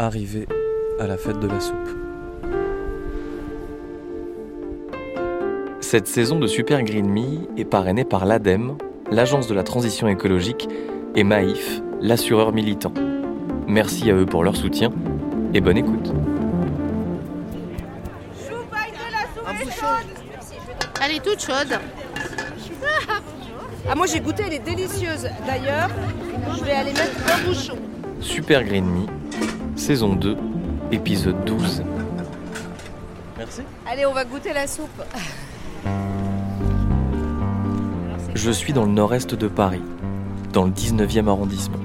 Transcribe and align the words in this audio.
Arrivé 0.00 0.46
à 1.00 1.08
la 1.08 1.16
fête 1.16 1.40
de 1.40 1.48
la 1.48 1.58
soupe. 1.58 1.76
Cette 5.80 6.06
saison 6.06 6.38
de 6.38 6.46
Super 6.46 6.84
Green 6.84 7.10
Me 7.10 7.60
est 7.60 7.64
parrainée 7.64 8.04
par 8.04 8.24
l'ADEME, 8.24 8.78
l'Agence 9.10 9.48
de 9.48 9.56
la 9.56 9.64
transition 9.64 10.06
écologique, 10.06 10.68
et 11.16 11.24
Maïf, 11.24 11.82
l'assureur 12.00 12.52
militant. 12.52 12.94
Merci 13.66 14.08
à 14.08 14.14
eux 14.14 14.24
pour 14.24 14.44
leur 14.44 14.54
soutien 14.54 14.92
et 15.52 15.60
bonne 15.60 15.78
écoute. 15.78 16.12
Elle 21.04 21.16
est 21.16 21.24
toute 21.24 21.40
chaude. 21.40 21.76
Ah 23.90 23.96
moi 23.96 24.06
j'ai 24.06 24.20
goûté, 24.20 24.44
elle 24.46 24.54
est 24.54 24.58
délicieuse. 24.60 25.28
D'ailleurs, 25.44 25.90
je 26.56 26.62
vais 26.62 26.72
aller 26.72 26.92
mettre 26.92 27.34
un 27.34 27.48
bouchon. 27.48 27.76
Super 28.20 28.62
Green 28.62 28.84
Me, 28.84 29.06
saison 29.88 30.14
2, 30.16 30.36
épisode 30.92 31.46
12. 31.46 31.82
Merci. 33.38 33.62
Allez, 33.90 34.04
on 34.04 34.12
va 34.12 34.26
goûter 34.26 34.52
la 34.52 34.66
soupe. 34.66 35.02
Je 38.34 38.50
suis 38.50 38.74
dans 38.74 38.84
le 38.84 38.92
nord-est 38.92 39.34
de 39.34 39.48
Paris, 39.48 39.80
dans 40.52 40.64
le 40.64 40.72
19e 40.72 41.28
arrondissement. 41.28 41.78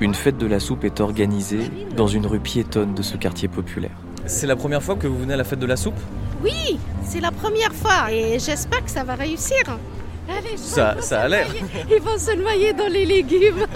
Une 0.00 0.14
fête 0.14 0.38
de 0.38 0.46
la 0.46 0.60
soupe 0.60 0.84
est 0.84 1.00
organisée 1.00 1.72
dans 1.96 2.06
une 2.06 2.24
rue 2.24 2.38
piétonne 2.38 2.94
de 2.94 3.02
ce 3.02 3.16
quartier 3.16 3.48
populaire. 3.48 3.96
C'est 4.26 4.46
la 4.46 4.54
première 4.54 4.80
fois 4.80 4.94
que 4.94 5.08
vous 5.08 5.18
venez 5.18 5.34
à 5.34 5.38
la 5.38 5.42
fête 5.42 5.58
de 5.58 5.66
la 5.66 5.76
soupe? 5.76 5.98
Oui, 6.44 6.78
c'est 7.02 7.18
la 7.18 7.32
première 7.32 7.72
fois 7.72 8.12
et 8.12 8.38
j'espère 8.38 8.84
que 8.84 8.92
ça 8.92 9.02
va 9.02 9.16
réussir. 9.16 9.58
Allez, 10.28 10.56
Ça, 10.56 10.94
ça 11.00 11.22
a 11.22 11.28
l'air. 11.28 11.48
Ils 11.90 12.00
vont 12.00 12.16
se 12.16 12.30
noyer 12.36 12.72
dans 12.74 12.86
les 12.86 13.04
légumes. 13.04 13.66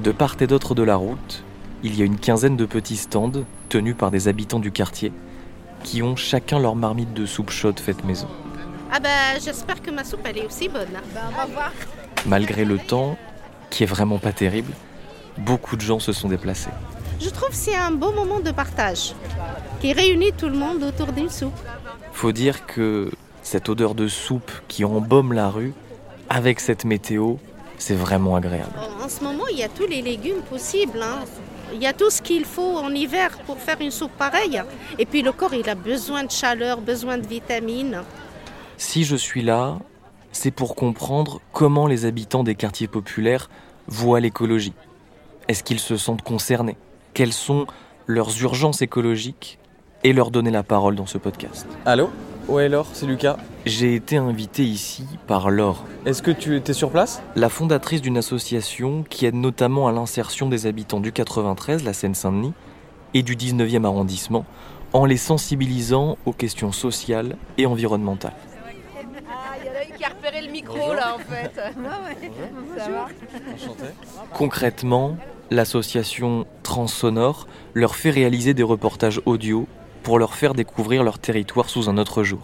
De 0.00 0.12
part 0.12 0.36
et 0.38 0.46
d'autre 0.46 0.74
de 0.74 0.82
la 0.82 0.96
route, 0.96 1.42
il 1.82 1.96
y 1.98 2.02
a 2.02 2.04
une 2.04 2.18
quinzaine 2.18 2.56
de 2.56 2.64
petits 2.66 2.96
stands 2.96 3.32
tenus 3.68 3.96
par 3.96 4.10
des 4.10 4.28
habitants 4.28 4.60
du 4.60 4.70
quartier 4.70 5.12
qui 5.82 6.02
ont 6.02 6.14
chacun 6.16 6.58
leur 6.60 6.76
marmite 6.76 7.12
de 7.12 7.26
soupe 7.26 7.50
chaude 7.50 7.80
faite 7.80 8.04
maison. 8.04 8.28
Ah 8.92 9.00
bah 9.00 9.38
j'espère 9.42 9.82
que 9.82 9.90
ma 9.90 10.04
soupe 10.04 10.20
elle 10.24 10.38
est 10.38 10.46
aussi 10.46 10.68
bonne. 10.68 10.86
on 11.16 11.36
va 11.36 11.46
voir. 11.46 11.72
Malgré 12.26 12.64
le 12.64 12.78
temps, 12.78 13.16
qui 13.70 13.82
est 13.82 13.86
vraiment 13.86 14.18
pas 14.18 14.32
terrible, 14.32 14.72
beaucoup 15.38 15.76
de 15.76 15.80
gens 15.80 15.98
se 15.98 16.12
sont 16.12 16.28
déplacés. 16.28 16.70
Je 17.20 17.30
trouve 17.30 17.48
que 17.50 17.54
c'est 17.56 17.74
un 17.74 17.90
beau 17.90 18.12
moment 18.12 18.40
de 18.40 18.50
partage 18.50 19.14
qui 19.80 19.92
réunit 19.92 20.32
tout 20.32 20.48
le 20.48 20.56
monde 20.56 20.82
autour 20.82 21.12
d'une 21.12 21.30
soupe. 21.30 21.52
Faut 22.12 22.32
dire 22.32 22.66
que 22.66 23.10
cette 23.42 23.68
odeur 23.68 23.94
de 23.94 24.06
soupe 24.06 24.52
qui 24.68 24.84
embaume 24.84 25.32
la 25.32 25.48
rue, 25.48 25.72
avec 26.28 26.60
cette 26.60 26.84
météo, 26.84 27.36
c'est 27.78 27.94
vraiment 27.94 28.36
agréable. 28.36 28.72
En 29.02 29.08
ce 29.08 29.22
moment, 29.24 29.44
il 29.50 29.58
y 29.58 29.62
a 29.64 29.68
tous 29.68 29.86
les 29.86 30.02
légumes 30.02 30.42
possibles. 30.48 31.00
hein. 31.02 31.24
Il 31.72 31.82
y 31.82 31.86
a 31.86 31.92
tout 31.92 32.10
ce 32.10 32.20
qu'il 32.20 32.44
faut 32.44 32.76
en 32.78 32.94
hiver 32.94 33.30
pour 33.46 33.58
faire 33.58 33.80
une 33.80 33.90
soupe 33.90 34.12
pareille. 34.12 34.62
Et 34.98 35.06
puis 35.06 35.22
le 35.22 35.32
corps, 35.32 35.54
il 35.54 35.68
a 35.68 35.74
besoin 35.74 36.24
de 36.24 36.30
chaleur, 36.30 36.80
besoin 36.80 37.18
de 37.18 37.26
vitamines. 37.26 38.02
Si 38.76 39.04
je 39.04 39.16
suis 39.16 39.42
là, 39.42 39.78
c'est 40.32 40.50
pour 40.50 40.74
comprendre 40.74 41.40
comment 41.52 41.86
les 41.86 42.04
habitants 42.04 42.44
des 42.44 42.54
quartiers 42.54 42.88
populaires 42.88 43.48
voient 43.86 44.20
l'écologie. 44.20 44.74
Est-ce 45.48 45.62
qu'ils 45.62 45.80
se 45.80 45.96
sentent 45.96 46.22
concernés? 46.22 46.76
Quelles 47.14 47.32
sont 47.32 47.66
leurs 48.06 48.42
urgences 48.42 48.82
écologiques? 48.82 49.58
Et 50.04 50.12
leur 50.12 50.32
donner 50.32 50.50
la 50.50 50.64
parole 50.64 50.96
dans 50.96 51.06
ce 51.06 51.16
podcast. 51.16 51.64
Allô? 51.86 52.10
Ouais 52.48 52.68
Laure, 52.68 52.86
c'est 52.92 53.06
Lucas. 53.06 53.36
J'ai 53.66 53.94
été 53.94 54.16
invité 54.16 54.64
ici 54.64 55.06
par 55.26 55.50
Laure, 55.50 55.84
Est-ce 56.04 56.22
que 56.22 56.30
tu 56.30 56.56
étais 56.56 56.72
sur 56.72 56.90
place? 56.90 57.22
La 57.36 57.48
fondatrice 57.48 58.02
d'une 58.02 58.18
association 58.18 59.04
qui 59.08 59.26
aide 59.26 59.34
notamment 59.36 59.86
à 59.86 59.92
l'insertion 59.92 60.48
des 60.48 60.66
habitants 60.66 61.00
du 61.00 61.12
93, 61.12 61.84
la 61.84 61.92
Seine-Saint-Denis, 61.92 62.52
et 63.14 63.22
du 63.22 63.36
19e 63.36 63.84
arrondissement, 63.84 64.44
en 64.92 65.04
les 65.04 65.16
sensibilisant 65.16 66.18
aux 66.26 66.32
questions 66.32 66.72
sociales 66.72 67.36
et 67.58 67.66
environnementales. 67.66 68.34
Ah, 69.30 69.54
il 69.60 69.66
y 69.66 69.70
en 69.70 69.74
a 69.74 69.84
une 69.84 69.96
qui 69.96 70.04
a 70.04 70.08
repéré 70.08 70.42
le 70.42 70.50
micro 70.50 70.92
là 70.92 71.14
en 71.14 71.18
fait. 71.18 71.52
Ça 72.76 72.90
va. 72.90 73.08
Concrètement, 74.32 75.16
l'association 75.50 76.46
Transsonore 76.62 77.46
leur 77.74 77.94
fait 77.94 78.10
réaliser 78.10 78.54
des 78.54 78.62
reportages 78.62 79.20
audio 79.26 79.66
pour 80.02 80.18
leur 80.18 80.34
faire 80.34 80.54
découvrir 80.54 81.02
leur 81.04 81.18
territoire 81.18 81.68
sous 81.68 81.88
un 81.88 81.98
autre 81.98 82.22
jour. 82.22 82.40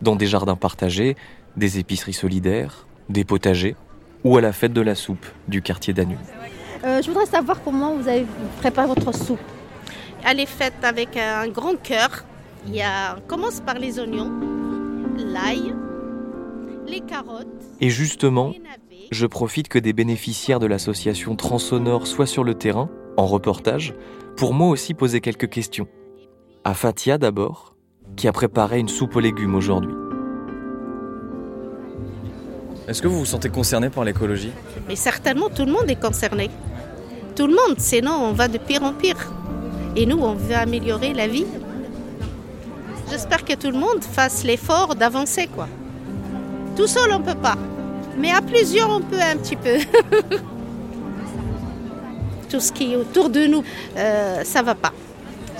Dans 0.00 0.16
des 0.16 0.26
jardins 0.26 0.56
partagés, 0.56 1.16
des 1.56 1.78
épiceries 1.78 2.12
solidaires, 2.12 2.86
des 3.08 3.24
potagers 3.24 3.76
ou 4.24 4.36
à 4.36 4.40
la 4.40 4.52
fête 4.52 4.72
de 4.72 4.80
la 4.80 4.94
soupe 4.94 5.26
du 5.48 5.62
quartier 5.62 5.92
d'Anu. 5.92 6.16
Euh, 6.84 7.02
je 7.02 7.08
voudrais 7.08 7.26
savoir 7.26 7.62
comment 7.62 7.94
vous 7.94 8.08
avez 8.08 8.26
préparé 8.60 8.88
votre 8.88 9.14
soupe. 9.14 9.40
Elle 10.24 10.40
est 10.40 10.46
faite 10.46 10.74
avec 10.82 11.16
un 11.16 11.48
grand 11.48 11.80
cœur. 11.80 12.24
Il 12.66 12.74
y 12.74 12.82
a, 12.82 13.16
on 13.16 13.20
commence 13.22 13.60
par 13.60 13.78
les 13.78 13.98
oignons, 13.98 14.30
l'ail, 15.16 15.74
les 16.86 17.00
carottes, 17.00 17.46
Et 17.80 17.90
justement, 17.90 18.52
je 19.10 19.26
profite 19.26 19.68
que 19.68 19.78
des 19.78 19.92
bénéficiaires 19.92 20.60
de 20.60 20.66
l'association 20.66 21.36
Transsonore 21.36 22.06
soient 22.06 22.26
sur 22.26 22.44
le 22.44 22.54
terrain, 22.54 22.88
en 23.16 23.26
reportage, 23.26 23.94
pour 24.36 24.54
moi 24.54 24.68
aussi 24.68 24.94
poser 24.94 25.20
quelques 25.20 25.48
questions. 25.48 25.88
À 26.64 26.74
Fatia 26.74 27.18
d'abord, 27.18 27.74
qui 28.14 28.28
a 28.28 28.32
préparé 28.32 28.78
une 28.78 28.88
soupe 28.88 29.16
aux 29.16 29.20
légumes 29.20 29.56
aujourd'hui. 29.56 29.94
Est-ce 32.86 33.02
que 33.02 33.08
vous 33.08 33.18
vous 33.18 33.26
sentez 33.26 33.48
concerné 33.48 33.90
par 33.90 34.04
l'écologie? 34.04 34.52
Mais 34.86 34.94
certainement, 34.94 35.48
tout 35.48 35.64
le 35.64 35.72
monde 35.72 35.90
est 35.90 36.00
concerné. 36.00 36.50
Tout 37.34 37.48
le 37.48 37.54
monde, 37.54 37.78
sinon 37.78 38.12
on 38.12 38.32
va 38.32 38.46
de 38.46 38.58
pire 38.58 38.84
en 38.84 38.92
pire. 38.92 39.32
Et 39.96 40.06
nous, 40.06 40.18
on 40.18 40.34
veut 40.34 40.54
améliorer 40.54 41.12
la 41.14 41.26
vie. 41.26 41.46
J'espère 43.10 43.44
que 43.44 43.54
tout 43.54 43.72
le 43.72 43.78
monde 43.78 44.04
fasse 44.04 44.44
l'effort 44.44 44.94
d'avancer, 44.94 45.48
quoi. 45.48 45.66
Tout 46.76 46.86
seul, 46.86 47.12
on 47.12 47.22
peut 47.22 47.34
pas. 47.34 47.56
Mais 48.16 48.30
à 48.30 48.40
plusieurs, 48.40 48.88
on 48.88 49.00
peut 49.00 49.20
un 49.20 49.36
petit 49.36 49.56
peu. 49.56 49.78
Tout 52.48 52.60
ce 52.60 52.70
qui 52.70 52.92
est 52.92 52.96
autour 52.96 53.30
de 53.30 53.46
nous, 53.46 53.64
euh, 53.96 54.44
ça 54.44 54.62
va 54.62 54.76
pas. 54.76 54.92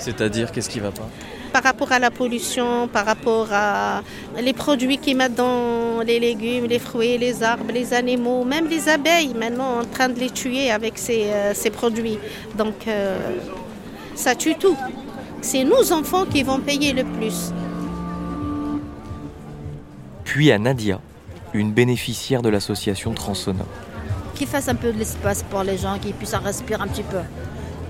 C'est-à-dire, 0.03 0.51
qu'est-ce 0.51 0.69
qui 0.69 0.81
va 0.81 0.91
pas 0.91 1.07
Par 1.53 1.63
rapport 1.63 1.91
à 1.93 1.99
la 1.99 2.11
pollution, 2.11 2.89
par 2.89 3.05
rapport 3.05 3.47
à 3.53 4.01
les 4.41 4.51
produits 4.51 4.97
qu'ils 4.97 5.15
mettent 5.15 5.35
dans 5.35 6.01
les 6.05 6.19
légumes, 6.19 6.65
les 6.65 6.79
fruits, 6.79 7.17
les 7.17 7.41
arbres, 7.41 7.71
les 7.73 7.93
animaux, 7.93 8.43
même 8.43 8.67
les 8.67 8.89
abeilles, 8.89 9.33
maintenant 9.33 9.79
en 9.79 9.85
train 9.85 10.09
de 10.09 10.19
les 10.19 10.29
tuer 10.29 10.71
avec 10.71 10.97
ces, 10.97 11.23
euh, 11.27 11.53
ces 11.53 11.69
produits. 11.69 12.19
Donc 12.57 12.75
euh, 12.87 13.17
ça 14.13 14.35
tue 14.35 14.55
tout. 14.55 14.75
C'est 15.41 15.63
nous 15.63 15.93
enfants 15.93 16.25
qui 16.25 16.43
vont 16.43 16.59
payer 16.59 16.91
le 16.91 17.05
plus. 17.05 17.53
Puis 20.25 20.51
à 20.51 20.59
Nadia, 20.59 20.99
une 21.53 21.71
bénéficiaire 21.71 22.41
de 22.41 22.49
l'association 22.49 23.13
Transsonore. 23.13 23.67
Qui 24.35 24.45
fasse 24.45 24.67
un 24.67 24.75
peu 24.75 24.91
de 24.91 24.97
l'espace 24.97 25.43
pour 25.43 25.63
les 25.63 25.77
gens, 25.77 25.97
qui 25.97 26.11
puissent 26.11 26.33
en 26.33 26.39
respirer 26.41 26.81
un 26.81 26.87
petit 26.87 27.03
peu. 27.03 27.19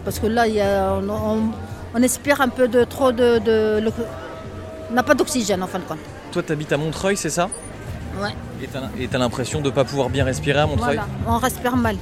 Parce 0.04 0.20
que 0.20 0.28
là, 0.28 0.48
il 0.48 0.56
y 0.56 0.62
a- 0.62 0.94
on, 1.02 1.10
on- 1.10 1.52
on 1.94 2.02
espère 2.02 2.42
un 2.42 2.50
peu 2.50 2.68
de 2.68 2.84
trop 2.84 3.12
de. 3.12 3.82
on 4.90 4.94
n'a 4.94 5.04
pas 5.04 5.14
d'oxygène 5.16 5.62
en 5.64 5.68
fin 5.68 5.80
de 5.80 5.84
compte. 5.86 5.98
Toi, 6.32 6.44
t'habites 6.44 6.72
à 6.74 6.78
Montreuil, 6.78 7.16
c'est 7.18 7.30
ça? 7.30 7.50
Ouais. 8.22 8.30
Et 8.62 8.68
t'as 8.68 8.82
et 9.00 9.08
t'as 9.08 9.18
l'impression 9.18 9.62
de 9.62 9.70
pas 9.70 9.84
pouvoir 9.84 10.10
bien 10.10 10.24
respirer 10.26 10.60
à 10.60 10.66
Montreuil? 10.68 10.96
Voilà, 10.98 11.08
on 11.28 11.38
respire 11.38 11.76
mal. 11.76 11.96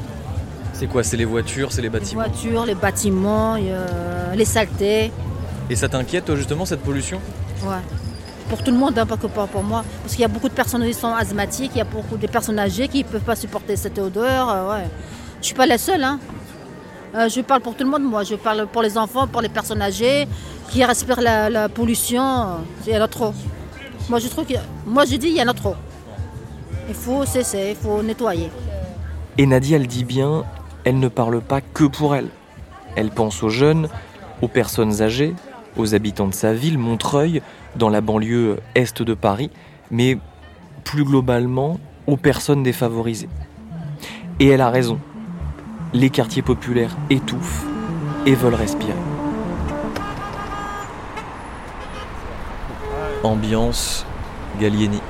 C'est 0.73 0.87
quoi 0.87 1.03
C'est 1.03 1.17
les 1.17 1.25
voitures, 1.25 1.71
c'est 1.71 1.81
les 1.81 1.89
Les 1.89 1.99
bâtiments? 1.99 2.23
voitures, 2.23 2.65
les 2.65 2.75
bâtiments, 2.75 3.55
euh, 3.59 4.33
les 4.33 4.45
saletés. 4.45 5.11
Et 5.69 5.75
ça 5.75 5.87
t'inquiète, 5.87 6.25
toi, 6.25 6.35
justement, 6.35 6.65
cette 6.65 6.81
pollution? 6.81 7.19
Ouais. 7.63 7.75
Pour 8.49 8.63
tout 8.63 8.71
le 8.71 8.77
monde, 8.77 8.97
hein, 8.97 9.05
pas 9.05 9.15
que 9.15 9.27
pour, 9.27 9.63
moi. 9.63 9.83
Parce 10.01 10.13
qu'il 10.15 10.21
y 10.21 10.25
a 10.25 10.27
beaucoup 10.27 10.49
de 10.49 10.53
personnes 10.53 10.83
qui 10.85 10.93
sont 10.93 11.13
asthmatiques, 11.13 11.71
il 11.75 11.77
y 11.77 11.81
a 11.81 11.85
beaucoup 11.85 12.17
de 12.17 12.27
personnes 12.27 12.59
âgées 12.59 12.87
qui 12.89 13.03
ne 13.03 13.07
peuvent 13.07 13.21
pas 13.21 13.35
supporter 13.35 13.75
cette 13.77 13.97
odeur. 13.99 14.49
euh, 14.49 14.69
ouais. 14.71 14.87
Je 15.39 15.45
suis 15.45 15.55
pas 15.55 15.65
la 15.65 15.77
seule. 15.77 16.03
Hein. 16.03 16.19
Euh, 17.13 17.27
je 17.27 17.41
parle 17.41 17.61
pour 17.61 17.75
tout 17.75 17.83
le 17.83 17.89
monde, 17.89 18.03
moi. 18.03 18.23
Je 18.23 18.35
parle 18.35 18.67
pour 18.67 18.81
les 18.81 18.97
enfants, 18.97 19.27
pour 19.27 19.41
les 19.41 19.49
personnes 19.49 19.81
âgées 19.81 20.27
qui 20.69 20.83
respirent 20.83 21.21
la, 21.21 21.69
pollution. 21.69 22.57
Il 22.87 22.93
y 22.93 22.97
en 22.97 23.01
a 23.01 23.07
trop. 23.07 23.33
Moi, 24.09 24.19
je 24.19 24.27
trouve 24.27 24.45
que, 24.45 25.17
dis, 25.17 25.27
il 25.27 25.37
y 25.37 25.41
en 25.41 25.47
a 25.47 25.53
trop. 25.53 25.75
Il 26.87 26.95
faut 26.95 27.25
cesser, 27.25 27.71
il 27.71 27.75
faut 27.75 28.01
nettoyer. 28.01 28.49
Et 29.37 29.45
Nadia 29.45 29.77
le 29.77 29.87
dit 29.87 30.03
bien, 30.03 30.43
elle 30.83 30.99
ne 30.99 31.07
parle 31.07 31.41
pas 31.41 31.61
que 31.61 31.83
pour 31.83 32.15
elle. 32.15 32.27
Elle 32.95 33.09
pense 33.09 33.43
aux 33.43 33.49
jeunes, 33.49 33.87
aux 34.41 34.47
personnes 34.47 35.01
âgées, 35.01 35.33
aux 35.77 35.95
habitants 35.95 36.27
de 36.27 36.33
sa 36.33 36.53
ville, 36.53 36.77
Montreuil, 36.77 37.41
dans 37.75 37.89
la 37.89 38.01
banlieue 38.01 38.57
est 38.75 39.01
de 39.01 39.13
Paris, 39.13 39.49
mais 39.89 40.17
plus 40.83 41.05
globalement 41.05 41.79
aux 42.07 42.17
personnes 42.17 42.63
défavorisées. 42.63 43.29
Et 44.39 44.47
elle 44.47 44.61
a 44.61 44.69
raison. 44.69 44.99
Les 45.93 46.09
quartiers 46.09 46.41
populaires 46.41 46.95
étouffent 47.09 47.65
et 48.25 48.33
veulent 48.33 48.55
respirer. 48.55 48.93
Ambiance 53.23 54.05
Gallieni. 54.57 55.01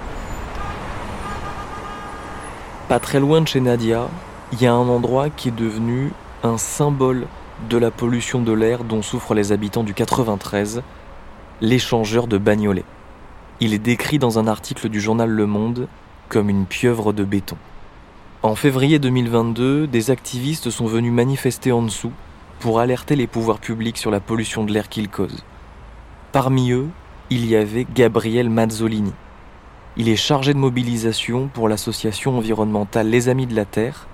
Pas 2.89 2.97
très 2.97 3.19
loin 3.19 3.41
de 3.41 3.47
chez 3.47 3.59
Nadia, 3.59 4.09
il 4.53 4.61
y 4.63 4.65
a 4.65 4.73
un 4.73 4.87
endroit 4.89 5.29
qui 5.29 5.49
est 5.49 5.55
devenu 5.55 6.11
un 6.41 6.57
symbole 6.57 7.27
de 7.69 7.77
la 7.77 7.91
pollution 7.91 8.41
de 8.41 8.51
l'air 8.51 8.83
dont 8.83 9.03
souffrent 9.03 9.35
les 9.35 9.51
habitants 9.51 9.83
du 9.83 9.93
93, 9.93 10.81
l'échangeur 11.61 12.25
de 12.25 12.39
Bagnolet. 12.39 12.85
Il 13.59 13.75
est 13.75 13.79
décrit 13.79 14.17
dans 14.17 14.39
un 14.39 14.47
article 14.47 14.89
du 14.89 14.99
journal 14.99 15.29
Le 15.29 15.45
Monde 15.45 15.87
comme 16.27 16.49
une 16.49 16.65
pieuvre 16.65 17.13
de 17.13 17.23
béton. 17.23 17.57
En 18.43 18.55
février 18.55 18.97
2022, 18.97 19.85
des 19.85 20.09
activistes 20.09 20.71
sont 20.71 20.87
venus 20.87 21.13
manifester 21.13 21.71
en 21.71 21.83
dessous 21.83 22.11
pour 22.59 22.79
alerter 22.79 23.15
les 23.15 23.27
pouvoirs 23.27 23.59
publics 23.59 23.99
sur 23.99 24.09
la 24.09 24.19
pollution 24.19 24.63
de 24.63 24.73
l'air 24.73 24.89
qu'ils 24.89 25.09
causent. 25.09 25.43
Parmi 26.31 26.71
eux, 26.71 26.87
il 27.29 27.45
y 27.45 27.55
avait 27.55 27.85
Gabriel 27.93 28.49
Mazzolini. 28.49 29.13
Il 29.95 30.09
est 30.09 30.15
chargé 30.15 30.55
de 30.55 30.57
mobilisation 30.57 31.51
pour 31.53 31.69
l'association 31.69 32.35
environnementale 32.35 33.11
Les 33.11 33.29
Amis 33.29 33.45
de 33.45 33.55
la 33.55 33.65
Terre 33.65 34.07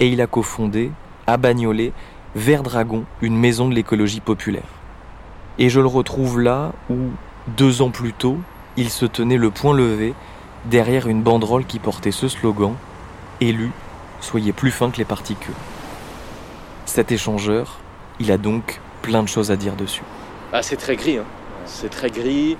et 0.00 0.08
il 0.08 0.20
a 0.20 0.26
cofondé, 0.26 0.90
à 1.28 1.36
Bagnolet, 1.36 1.92
Vert 2.34 2.64
Dragon, 2.64 3.04
une 3.22 3.36
maison 3.36 3.68
de 3.68 3.76
l'écologie 3.76 4.18
populaire. 4.18 4.66
Et 5.60 5.68
je 5.68 5.78
le 5.78 5.86
retrouve 5.86 6.40
là 6.40 6.72
où, 6.90 6.96
deux 7.56 7.80
ans 7.80 7.90
plus 7.90 8.12
tôt, 8.12 8.38
il 8.76 8.90
se 8.90 9.06
tenait 9.06 9.36
le 9.36 9.52
poing 9.52 9.72
levé 9.72 10.14
derrière 10.64 11.06
une 11.06 11.22
banderole 11.22 11.64
qui 11.64 11.78
portait 11.78 12.10
ce 12.10 12.26
slogan 12.26 12.74
Élu, 13.40 13.70
soyez 14.20 14.52
plus 14.52 14.70
fin 14.70 14.90
que 14.90 14.96
les 14.96 15.04
particules. 15.04 15.54
Cet 16.86 17.12
échangeur, 17.12 17.78
il 18.18 18.32
a 18.32 18.38
donc 18.38 18.80
plein 19.02 19.22
de 19.22 19.28
choses 19.28 19.50
à 19.50 19.56
dire 19.56 19.76
dessus. 19.76 20.02
Ah, 20.52 20.62
c'est 20.62 20.76
très 20.76 20.96
gris, 20.96 21.18
hein. 21.18 21.24
c'est 21.66 21.90
très 21.90 22.10
gris. 22.10 22.56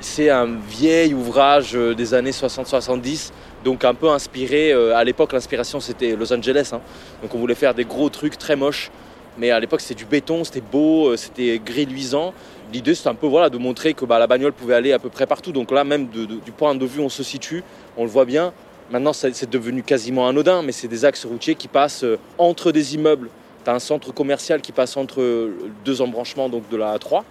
C'est 0.00 0.30
un 0.30 0.46
vieil 0.68 1.14
ouvrage 1.14 1.76
euh, 1.76 1.94
des 1.94 2.14
années 2.14 2.32
60-70, 2.32 3.30
donc 3.64 3.84
un 3.84 3.94
peu 3.94 4.08
inspiré. 4.10 4.72
euh, 4.72 4.96
À 4.96 5.04
l'époque, 5.04 5.32
l'inspiration 5.32 5.78
c'était 5.78 6.16
Los 6.16 6.32
Angeles, 6.32 6.70
hein. 6.72 6.80
donc 7.22 7.32
on 7.34 7.38
voulait 7.38 7.54
faire 7.54 7.74
des 7.74 7.84
gros 7.84 8.08
trucs 8.08 8.36
très 8.36 8.56
moches. 8.56 8.90
Mais 9.38 9.50
à 9.50 9.60
l'époque, 9.60 9.80
c'était 9.80 9.94
du 9.94 10.04
béton, 10.04 10.44
c'était 10.44 10.60
beau, 10.60 11.10
euh, 11.10 11.16
c'était 11.16 11.58
gris 11.64 11.86
luisant. 11.86 12.34
L'idée, 12.72 12.94
c'était 12.94 13.08
un 13.10 13.14
peu 13.14 13.26
voilà, 13.28 13.48
de 13.48 13.56
montrer 13.58 13.94
que 13.94 14.04
bah, 14.04 14.18
la 14.18 14.26
bagnole 14.26 14.52
pouvait 14.52 14.74
aller 14.74 14.92
à 14.92 14.98
peu 14.98 15.08
près 15.08 15.26
partout. 15.26 15.52
Donc 15.52 15.70
là, 15.70 15.84
même 15.84 16.08
du 16.08 16.52
point 16.52 16.74
de 16.74 16.84
vue 16.84 17.00
où 17.00 17.04
on 17.04 17.08
se 17.08 17.22
situe, 17.22 17.62
on 17.96 18.04
le 18.04 18.10
voit 18.10 18.24
bien. 18.26 18.52
Maintenant, 18.92 19.14
c'est 19.14 19.48
devenu 19.48 19.82
quasiment 19.82 20.28
anodin, 20.28 20.60
mais 20.60 20.72
c'est 20.72 20.86
des 20.86 21.06
axes 21.06 21.24
routiers 21.24 21.54
qui 21.54 21.66
passent 21.66 22.04
euh, 22.04 22.18
entre 22.36 22.72
des 22.72 22.94
immeubles. 22.94 23.30
Tu 23.64 23.70
as 23.70 23.74
un 23.74 23.78
centre 23.78 24.12
commercial 24.12 24.60
qui 24.60 24.70
passe 24.70 24.98
entre 24.98 25.22
euh, 25.22 25.56
deux 25.82 26.02
embranchements 26.02 26.50
donc 26.50 26.68
de 26.68 26.76
la 26.76 26.98
A3. 26.98 27.22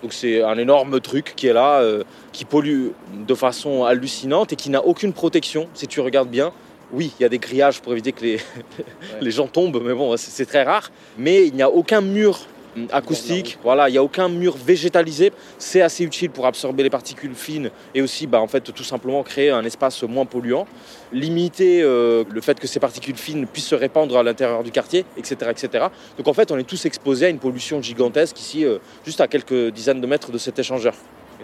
Donc 0.00 0.12
c'est 0.12 0.44
un 0.44 0.56
énorme 0.58 1.00
truc 1.00 1.32
qui 1.34 1.48
est 1.48 1.52
là, 1.52 1.80
euh, 1.80 2.04
qui 2.30 2.44
pollue 2.44 2.90
de 3.26 3.34
façon 3.34 3.82
hallucinante 3.82 4.52
et 4.52 4.56
qui 4.56 4.70
n'a 4.70 4.84
aucune 4.84 5.12
protection. 5.12 5.66
Si 5.74 5.88
tu 5.88 5.98
regardes 5.98 6.30
bien, 6.30 6.52
oui, 6.92 7.12
il 7.18 7.22
y 7.24 7.26
a 7.26 7.28
des 7.28 7.40
grillages 7.40 7.80
pour 7.80 7.90
éviter 7.90 8.12
que 8.12 8.22
les, 8.22 8.38
les 9.20 9.30
gens 9.32 9.48
tombent, 9.48 9.82
mais 9.84 9.94
bon, 9.94 10.16
c'est 10.16 10.46
très 10.46 10.62
rare. 10.62 10.92
Mais 11.18 11.48
il 11.48 11.54
n'y 11.54 11.62
a 11.62 11.68
aucun 11.68 12.00
mur 12.00 12.38
acoustique, 12.92 13.58
voilà, 13.62 13.88
il 13.88 13.92
n'y 13.92 13.98
a 13.98 14.02
aucun 14.02 14.28
mur 14.28 14.56
végétalisé. 14.56 15.32
C'est 15.58 15.80
assez 15.82 16.04
utile 16.04 16.30
pour 16.30 16.46
absorber 16.46 16.82
les 16.82 16.90
particules 16.90 17.34
fines 17.34 17.70
et 17.94 18.02
aussi, 18.02 18.26
bah, 18.26 18.40
en 18.40 18.46
fait, 18.46 18.60
tout 18.72 18.84
simplement 18.84 19.22
créer 19.22 19.50
un 19.50 19.64
espace 19.64 20.02
moins 20.04 20.24
polluant, 20.26 20.66
limiter 21.12 21.82
euh, 21.82 22.24
le 22.30 22.40
fait 22.40 22.58
que 22.60 22.66
ces 22.66 22.80
particules 22.80 23.16
fines 23.16 23.46
puissent 23.46 23.66
se 23.66 23.74
répandre 23.74 24.16
à 24.16 24.22
l'intérieur 24.22 24.62
du 24.62 24.70
quartier, 24.70 25.04
etc., 25.16 25.36
etc. 25.50 25.86
Donc 26.16 26.28
en 26.28 26.32
fait, 26.34 26.50
on 26.52 26.58
est 26.58 26.64
tous 26.64 26.84
exposés 26.86 27.26
à 27.26 27.28
une 27.28 27.38
pollution 27.38 27.80
gigantesque 27.82 28.38
ici, 28.38 28.64
euh, 28.64 28.78
juste 29.04 29.20
à 29.20 29.26
quelques 29.28 29.70
dizaines 29.72 30.00
de 30.00 30.06
mètres 30.06 30.30
de 30.30 30.38
cet 30.38 30.58
échangeur. 30.58 30.94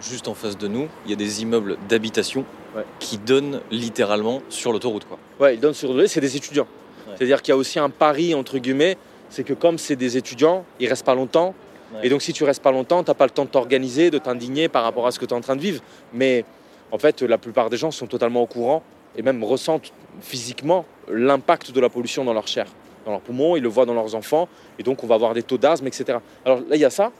Juste 0.01 0.27
en 0.27 0.33
face 0.33 0.57
de 0.57 0.67
nous, 0.67 0.87
il 1.05 1.11
y 1.11 1.13
a 1.13 1.17
des 1.17 1.41
immeubles 1.41 1.77
d'habitation 1.89 2.43
Ouais. 2.75 2.83
qui 2.99 3.17
donnent 3.17 3.61
littéralement 3.71 4.41
sur 4.49 4.73
l'autoroute. 4.73 5.05
quoi. 5.05 5.17
Ouais, 5.39 5.53
ils 5.55 5.61
donnent 5.61 5.73
sur 5.73 5.93
le 5.93 6.07
c'est 6.07 6.19
des 6.19 6.35
étudiants. 6.35 6.67
Ouais. 7.07 7.13
C'est-à-dire 7.15 7.41
qu'il 7.41 7.53
y 7.53 7.53
a 7.53 7.57
aussi 7.57 7.79
un 7.79 7.89
pari, 7.89 8.35
entre 8.35 8.57
guillemets, 8.57 8.97
c'est 9.35 9.43
que 9.43 9.53
comme 9.53 9.77
c'est 9.77 9.97
des 9.97 10.15
étudiants, 10.15 10.63
ils 10.79 10.87
restent 10.87 11.05
pas 11.05 11.13
longtemps. 11.13 11.53
Ouais. 11.93 12.07
Et 12.07 12.09
donc 12.09 12.21
si 12.21 12.31
tu 12.31 12.45
restes 12.45 12.63
pas 12.63 12.71
longtemps, 12.71 13.03
tu 13.03 13.09
n'as 13.09 13.15
pas 13.15 13.25
le 13.25 13.31
temps 13.31 13.43
de 13.43 13.49
t'organiser, 13.49 14.09
de 14.09 14.17
t'indigner 14.17 14.69
par 14.69 14.83
rapport 14.83 15.05
à 15.05 15.11
ce 15.11 15.19
que 15.19 15.25
tu 15.25 15.33
es 15.33 15.37
en 15.37 15.41
train 15.41 15.57
de 15.57 15.61
vivre. 15.61 15.81
Mais 16.13 16.45
en 16.91 16.97
fait, 16.97 17.21
la 17.21 17.37
plupart 17.37 17.69
des 17.69 17.75
gens 17.75 17.91
sont 17.91 18.07
totalement 18.07 18.41
au 18.41 18.45
courant 18.45 18.81
et 19.17 19.21
même 19.21 19.43
ressentent 19.43 19.91
physiquement 20.21 20.85
l'impact 21.11 21.71
de 21.73 21.81
la 21.81 21.89
pollution 21.89 22.23
dans 22.23 22.33
leur 22.33 22.47
chair, 22.47 22.67
dans 23.05 23.11
leurs 23.11 23.19
poumons, 23.19 23.57
ils 23.57 23.63
le 23.63 23.67
voient 23.67 23.85
dans 23.85 23.93
leurs 23.93 24.15
enfants. 24.15 24.47
Et 24.79 24.83
donc 24.83 25.03
on 25.03 25.07
va 25.07 25.15
avoir 25.15 25.33
des 25.33 25.43
taux 25.43 25.57
d'asthme, 25.57 25.87
etc. 25.87 26.19
Alors 26.45 26.59
là, 26.59 26.75
il 26.75 26.79
y 26.79 26.85
a 26.85 26.89
ça. 26.89 27.11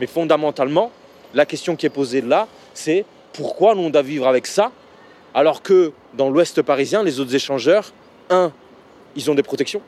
Mais 0.00 0.06
fondamentalement, 0.06 0.90
la 1.34 1.44
question 1.44 1.76
qui 1.76 1.84
est 1.84 1.90
posée 1.90 2.22
là, 2.22 2.48
c'est 2.72 3.04
pourquoi 3.34 3.74
nous 3.74 3.82
on 3.82 3.90
doit 3.90 4.02
vivre 4.02 4.26
avec 4.26 4.46
ça 4.46 4.72
alors 5.34 5.60
que 5.60 5.92
dans 6.14 6.30
l'ouest 6.30 6.62
parisien, 6.62 7.02
les 7.02 7.20
autres 7.20 7.34
échangeurs, 7.34 7.92
un, 8.30 8.50
ils 9.14 9.30
ont 9.30 9.34
des 9.34 9.42
protections. 9.42 9.82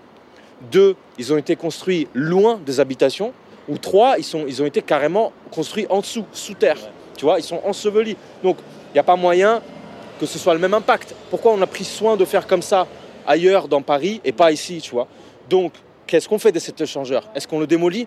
Deux, 0.71 0.97
ils 1.19 1.33
ont 1.33 1.37
été 1.37 1.57
construits 1.57 2.09
loin 2.15 2.61
des 2.65 2.81
habitations. 2.81 3.33
Ou 3.69 3.79
trois, 3.79 4.17
ils, 4.19 4.25
sont, 4.25 4.45
ils 4.49 4.61
ont 4.63 4.67
été 4.67 4.83
carrément 4.83 5.33
construits 5.51 5.87
en 5.91 6.01
dessous, 6.01 6.25
sous 6.33 6.55
terre. 6.55 6.79
Tu 7.17 7.25
vois, 7.25 7.39
ils 7.39 7.45
sont 7.45 7.61
ensevelis. 7.65 8.17
Donc, 8.43 8.57
il 8.91 8.95
n'y 8.95 9.01
a 9.01 9.05
pas 9.05 9.17
moyen 9.17 9.63
que 10.19 10.27
ce 10.27 10.39
soit 10.39 10.55
le 10.55 10.61
même 10.61 10.75
impact. 10.75 11.15
Pourquoi 11.31 11.53
on 11.53 11.63
a 11.63 11.67
pris 11.67 11.85
soin 11.85 12.17
de 12.17 12.25
faire 12.25 12.47
comme 12.47 12.63
ça 12.63 12.87
ailleurs 13.27 13.69
dans 13.69 13.81
Paris 13.83 14.21
et 14.25 14.33
pas 14.33 14.51
ici, 14.53 14.81
tu 14.83 14.91
vois? 14.91 15.07
Donc, 15.49 15.73
qu'est-ce 16.07 16.29
qu'on 16.29 16.39
fait 16.39 16.53
de 16.53 16.59
cet 16.59 16.81
échangeur? 16.81 17.29
Est-ce 17.35 17.47
qu'on 17.49 17.61
le 17.61 17.67
démolit? 17.67 18.07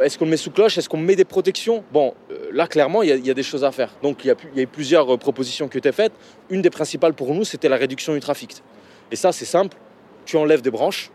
Est-ce 0.00 0.16
qu'on 0.16 0.24
le 0.24 0.30
met 0.30 0.36
sous 0.38 0.50
cloche? 0.50 0.78
Est-ce 0.78 0.88
qu'on 0.88 0.96
met 0.96 1.16
des 1.16 1.26
protections? 1.26 1.84
Bon, 1.92 2.14
euh, 2.30 2.48
là, 2.52 2.66
clairement, 2.66 3.02
il 3.02 3.08
y, 3.10 3.12
a- 3.12 3.16
il 3.16 3.26
y 3.26 3.30
a 3.30 3.34
des 3.34 3.42
choses 3.42 3.64
à 3.64 3.72
faire. 3.72 3.90
Donc, 4.02 4.24
il 4.24 4.28
y 4.28 4.30
a, 4.30 4.34
y 4.56 4.62
eu 4.62 4.66
plusieurs 4.66 5.12
euh, 5.12 5.16
propositions 5.18 5.68
qui 5.68 5.76
ont 5.76 5.80
été 5.80 5.92
faites. 5.92 6.12
Une 6.48 6.62
des 6.62 6.70
principales 6.70 7.12
pour 7.12 7.34
nous, 7.34 7.44
c'était 7.44 7.68
la 7.68 7.76
réduction 7.76 8.14
du 8.14 8.20
trafic. 8.20 8.62
Et 9.10 9.16
ça, 9.16 9.32
c'est 9.32 9.44
simple. 9.44 9.76
Tu 10.24 10.36
enlèves 10.38 10.62
des 10.62 10.70
branches 10.70 11.10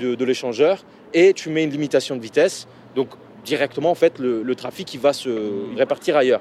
de, 0.00 0.14
de 0.14 0.24
l'échangeur 0.24 0.84
et 1.14 1.32
tu 1.34 1.48
mets 1.50 1.64
une 1.64 1.70
limitation 1.70 2.16
de 2.16 2.20
vitesse. 2.22 2.66
Donc, 2.94 3.08
directement, 3.44 3.90
en 3.90 3.94
fait, 3.94 4.18
le, 4.18 4.42
le 4.42 4.54
trafic, 4.54 4.92
il 4.94 5.00
va 5.00 5.12
se 5.12 5.28
répartir 5.76 6.16
ailleurs. 6.16 6.40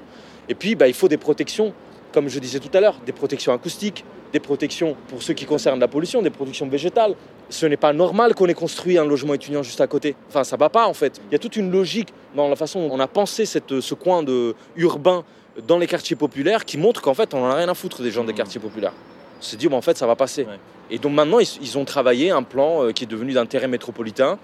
Et 0.50 0.56
puis, 0.56 0.76
bah, 0.76 0.88
il 0.88 0.94
faut 0.94 1.08
des 1.08 1.18
protections, 1.18 1.74
comme 2.14 2.28
je 2.30 2.40
disais 2.40 2.60
tout 2.60 2.76
à 2.76 2.82
l'heure, 2.82 3.00
des 3.06 3.12
protections 3.12 3.54
acoustiques, 3.54 4.04
des 4.34 4.40
protections 4.40 4.96
pour 5.10 5.22
ce 5.24 5.34
qui 5.34 5.46
concerne 5.46 5.80
la 5.80 5.88
pollution, 5.88 6.22
des 6.22 6.30
protections 6.30 6.68
végétales. 6.68 7.16
Ce 7.50 7.66
n'est 7.66 7.76
pas 7.78 7.92
normal 7.92 8.34
qu'on 8.34 8.48
ait 8.48 8.54
construit 8.54 8.98
un 8.98 9.04
logement 9.06 9.34
étudiant 9.34 9.62
juste 9.62 9.82
à 9.82 9.88
côté. 9.88 10.16
Enfin, 10.30 10.44
ça 10.46 10.56
va 10.56 10.70
pas 10.70 10.88
en 10.88 10.94
fait. 10.94 11.20
Il 11.30 11.34
y 11.34 11.36
a 11.36 11.40
toute 11.40 11.58
une 11.58 11.70
logique 11.70 12.14
dans 12.36 12.48
la 12.48 12.56
façon 12.56 12.88
dont 12.88 12.94
on 12.96 13.00
a 13.00 13.08
pensé 13.08 13.46
cette- 13.46 13.82
ce 13.82 13.94
coin 13.94 14.24
de, 14.24 14.56
urbain 14.78 15.26
dans 15.68 15.78
les 15.78 15.88
quartiers 15.88 16.16
populaires 16.16 16.64
qui 16.64 16.78
montre 16.78 17.02
qu'en 17.02 17.14
fait, 17.14 17.34
on 17.34 17.44
en 17.44 17.50
a 17.50 17.56
rien 17.56 17.68
à 17.68 17.74
foutre 17.74 18.02
des 18.02 18.12
gens 18.12 18.24
des 18.24 18.32
Mhm. 18.32 18.38
quartiers 18.38 18.62
populaires. 18.62 18.94
On 19.42 19.44
s'est 19.44 19.58
dit, 19.58 19.68
bon, 19.68 19.78
en 19.78 19.82
fait, 19.82 19.98
ça 19.98 20.06
va 20.06 20.16
passer. 20.16 20.44
Ouais. 20.44 20.60
Et 20.92 21.00
donc 21.00 21.14
maintenant, 21.14 21.40
ils, 21.40 21.48
ils 21.62 21.78
ont 21.78 21.86
travaillé 21.86 22.30
un 22.32 22.44
plan 22.44 22.84
euh, 22.84 22.92
qui 22.92 23.06
est 23.06 23.08
devenu 23.08 23.34
d'intérêt 23.34 23.68
métropolitain. 23.68 24.38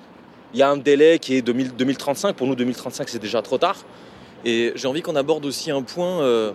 Il 0.54 0.60
y 0.60 0.64
a 0.64 0.70
un 0.70 0.78
délai 0.78 1.20
qui 1.20 1.36
est 1.36 1.42
2000 1.42 1.76
2035. 1.76 2.36
Pour 2.36 2.48
nous, 2.48 2.56
2035, 2.56 3.10
c'est 3.10 3.20
déjà 3.20 3.42
trop 3.42 3.58
tard. 3.58 3.76
Et 4.46 4.72
j'ai 4.76 4.88
envie 4.88 5.02
qu'on 5.02 5.16
aborde 5.16 5.46
aussi 5.46 5.72
un 5.72 5.82
point 5.82 6.22
euh, 6.22 6.54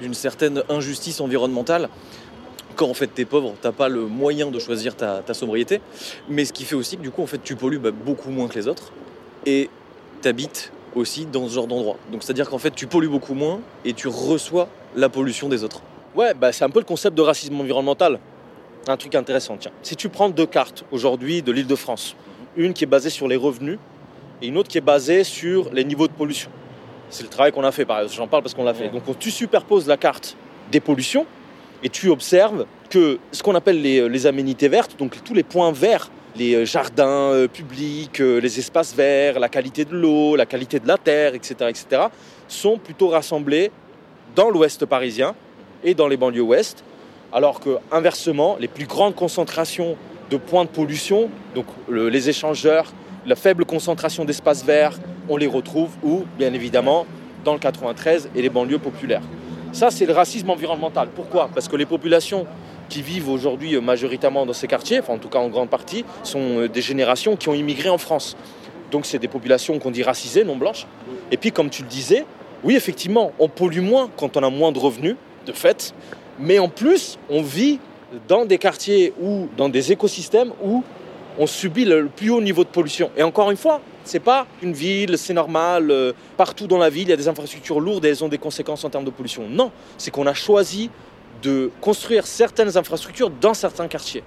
d'une 0.00 0.14
certaine 0.14 0.62
injustice 0.68 1.20
environnementale. 1.20 1.88
Quand 2.74 2.88
en 2.88 2.94
fait 2.94 3.08
t'es 3.08 3.24
pauvre, 3.24 3.54
t'as 3.60 3.72
pas 3.72 3.88
le 3.88 4.02
moyen 4.06 4.50
de 4.50 4.58
choisir 4.58 4.96
ta, 4.96 5.22
ta 5.24 5.32
sobriété, 5.32 5.80
mais 6.28 6.44
ce 6.44 6.52
qui 6.52 6.64
fait 6.64 6.74
aussi 6.74 6.98
que 6.98 7.02
du 7.02 7.10
coup 7.10 7.22
en 7.22 7.26
fait 7.26 7.42
tu 7.42 7.56
pollues 7.56 7.78
bah, 7.78 7.90
beaucoup 7.90 8.30
moins 8.30 8.48
que 8.48 8.54
les 8.54 8.68
autres 8.68 8.92
et 9.46 9.70
t'habites 10.20 10.72
aussi 10.94 11.24
dans 11.24 11.48
ce 11.48 11.54
genre 11.54 11.66
d'endroit. 11.66 11.96
Donc 12.12 12.22
c'est 12.22 12.32
à 12.32 12.34
dire 12.34 12.50
qu'en 12.50 12.58
fait 12.58 12.74
tu 12.74 12.86
pollues 12.86 13.08
beaucoup 13.08 13.32
moins 13.32 13.60
et 13.86 13.94
tu 13.94 14.08
reçois 14.08 14.68
la 14.94 15.08
pollution 15.08 15.48
des 15.48 15.64
autres. 15.64 15.80
Ouais, 16.16 16.32
bah, 16.32 16.50
c'est 16.50 16.64
un 16.64 16.70
peu 16.70 16.78
le 16.78 16.86
concept 16.86 17.14
de 17.14 17.20
racisme 17.20 17.60
environnemental. 17.60 18.18
Un 18.88 18.96
truc 18.96 19.14
intéressant, 19.14 19.58
tiens. 19.58 19.72
Si 19.82 19.96
tu 19.96 20.08
prends 20.08 20.30
deux 20.30 20.46
cartes 20.46 20.82
aujourd'hui 20.90 21.42
de 21.42 21.52
l'île 21.52 21.66
de 21.66 21.74
France, 21.74 22.16
une 22.56 22.72
qui 22.72 22.84
est 22.84 22.86
basée 22.86 23.10
sur 23.10 23.28
les 23.28 23.36
revenus 23.36 23.78
et 24.40 24.46
une 24.46 24.56
autre 24.56 24.70
qui 24.70 24.78
est 24.78 24.82
basée 24.82 25.24
sur 25.24 25.70
les 25.74 25.84
niveaux 25.84 26.08
de 26.08 26.14
pollution. 26.14 26.50
C'est 27.10 27.22
le 27.22 27.28
travail 27.28 27.52
qu'on 27.52 27.64
a 27.64 27.70
fait, 27.70 27.84
par. 27.84 28.08
J'en 28.08 28.28
parle 28.28 28.42
parce 28.42 28.54
qu'on 28.54 28.64
l'a 28.64 28.72
fait. 28.72 28.88
Donc, 28.88 29.02
tu 29.18 29.30
superposes 29.30 29.86
la 29.86 29.98
carte 29.98 30.38
des 30.72 30.80
pollutions 30.80 31.26
et 31.82 31.90
tu 31.90 32.08
observes 32.08 32.64
que 32.88 33.18
ce 33.30 33.42
qu'on 33.42 33.54
appelle 33.54 33.82
les, 33.82 34.08
les 34.08 34.26
aménités 34.26 34.68
vertes, 34.68 34.98
donc 34.98 35.22
tous 35.22 35.34
les 35.34 35.42
points 35.42 35.70
verts, 35.70 36.10
les 36.34 36.54
euh, 36.54 36.64
jardins 36.64 37.30
euh, 37.32 37.46
publics, 37.46 38.20
euh, 38.22 38.40
les 38.40 38.58
espaces 38.58 38.94
verts, 38.94 39.38
la 39.38 39.50
qualité 39.50 39.84
de 39.84 39.94
l'eau, 39.94 40.34
la 40.34 40.46
qualité 40.46 40.80
de 40.80 40.88
la 40.88 40.96
terre, 40.96 41.34
etc., 41.34 41.54
etc., 41.68 42.04
sont 42.48 42.78
plutôt 42.78 43.08
rassemblés 43.08 43.70
dans 44.34 44.48
l'ouest 44.48 44.86
parisien 44.86 45.34
et 45.84 45.94
dans 45.94 46.08
les 46.08 46.16
banlieues 46.16 46.42
ouest, 46.42 46.82
alors 47.32 47.60
que 47.60 47.78
inversement, 47.92 48.56
les 48.60 48.68
plus 48.68 48.86
grandes 48.86 49.14
concentrations 49.14 49.96
de 50.30 50.36
points 50.36 50.64
de 50.64 50.70
pollution, 50.70 51.28
donc 51.54 51.66
le- 51.88 52.08
les 52.08 52.28
échangeurs, 52.28 52.92
la 53.26 53.36
faible 53.36 53.64
concentration 53.64 54.24
d'espaces 54.24 54.64
verts, 54.64 54.98
on 55.28 55.36
les 55.36 55.46
retrouve 55.46 55.90
où? 56.02 56.22
Bien 56.38 56.52
évidemment, 56.52 57.06
dans 57.44 57.52
le 57.52 57.58
93 57.58 58.30
et 58.34 58.42
les 58.42 58.48
banlieues 58.48 58.78
populaires. 58.78 59.22
Ça, 59.72 59.90
c'est 59.90 60.06
le 60.06 60.12
racisme 60.12 60.48
environnemental. 60.50 61.08
Pourquoi? 61.14 61.48
Parce 61.52 61.68
que 61.68 61.76
les 61.76 61.86
populations 61.86 62.46
qui 62.88 63.02
vivent 63.02 63.28
aujourd'hui 63.28 63.74
euh, 63.74 63.80
majoritairement 63.80 64.46
dans 64.46 64.52
ces 64.52 64.68
quartiers, 64.68 65.00
enfin 65.00 65.14
en 65.14 65.18
tout 65.18 65.28
cas 65.28 65.38
en 65.40 65.48
grande 65.48 65.68
partie, 65.68 66.04
sont 66.22 66.60
euh, 66.60 66.68
des 66.68 66.80
générations 66.80 67.36
qui 67.36 67.48
ont 67.48 67.54
immigré 67.54 67.88
en 67.88 67.98
France. 67.98 68.36
Donc 68.92 69.04
c'est 69.06 69.18
des 69.18 69.28
populations 69.28 69.78
qu'on 69.80 69.90
dit 69.90 70.04
racisées, 70.04 70.44
non 70.44 70.56
blanches. 70.56 70.86
Et 71.32 71.36
puis 71.36 71.50
comme 71.50 71.68
tu 71.68 71.82
le 71.82 71.88
disais, 71.88 72.24
oui 72.62 72.76
effectivement, 72.76 73.32
on 73.40 73.48
pollue 73.48 73.80
moins 73.80 74.08
quand 74.16 74.36
on 74.36 74.42
a 74.44 74.50
moins 74.50 74.70
de 74.72 74.78
revenus, 74.78 75.16
de 75.46 75.52
fait, 75.52 75.94
mais 76.38 76.58
en 76.58 76.68
plus, 76.68 77.18
on 77.30 77.42
vit 77.42 77.78
dans 78.28 78.44
des 78.44 78.58
quartiers 78.58 79.12
ou 79.20 79.48
dans 79.56 79.68
des 79.68 79.92
écosystèmes 79.92 80.52
où 80.62 80.84
on 81.38 81.46
subit 81.46 81.84
le 81.84 82.08
plus 82.08 82.30
haut 82.30 82.40
niveau 82.40 82.64
de 82.64 82.68
pollution. 82.68 83.10
Et 83.16 83.22
encore 83.22 83.50
une 83.50 83.56
fois, 83.56 83.80
C'est 84.06 84.20
pas 84.20 84.46
une 84.62 84.72
ville, 84.72 85.18
c'est 85.18 85.34
normal, 85.34 85.90
euh, 85.90 86.12
partout 86.36 86.68
dans 86.68 86.78
la 86.78 86.90
ville, 86.90 87.08
il 87.08 87.10
y 87.10 87.12
a 87.12 87.16
des 87.16 87.26
infrastructures 87.26 87.80
lourdes 87.80 88.04
et 88.04 88.08
elles 88.10 88.22
ont 88.22 88.28
des 88.28 88.38
conséquences 88.38 88.84
en 88.84 88.88
termes 88.88 89.04
de 89.04 89.10
pollution. 89.10 89.48
Non, 89.48 89.72
c'est 89.98 90.12
qu'on 90.12 90.28
a 90.28 90.32
choisi 90.32 90.90
de 91.42 91.72
construire 91.80 92.24
certaines 92.24 92.76
infrastructures 92.76 93.30
dans 93.30 93.52
certains 93.52 93.88
quartiers. 93.88 94.22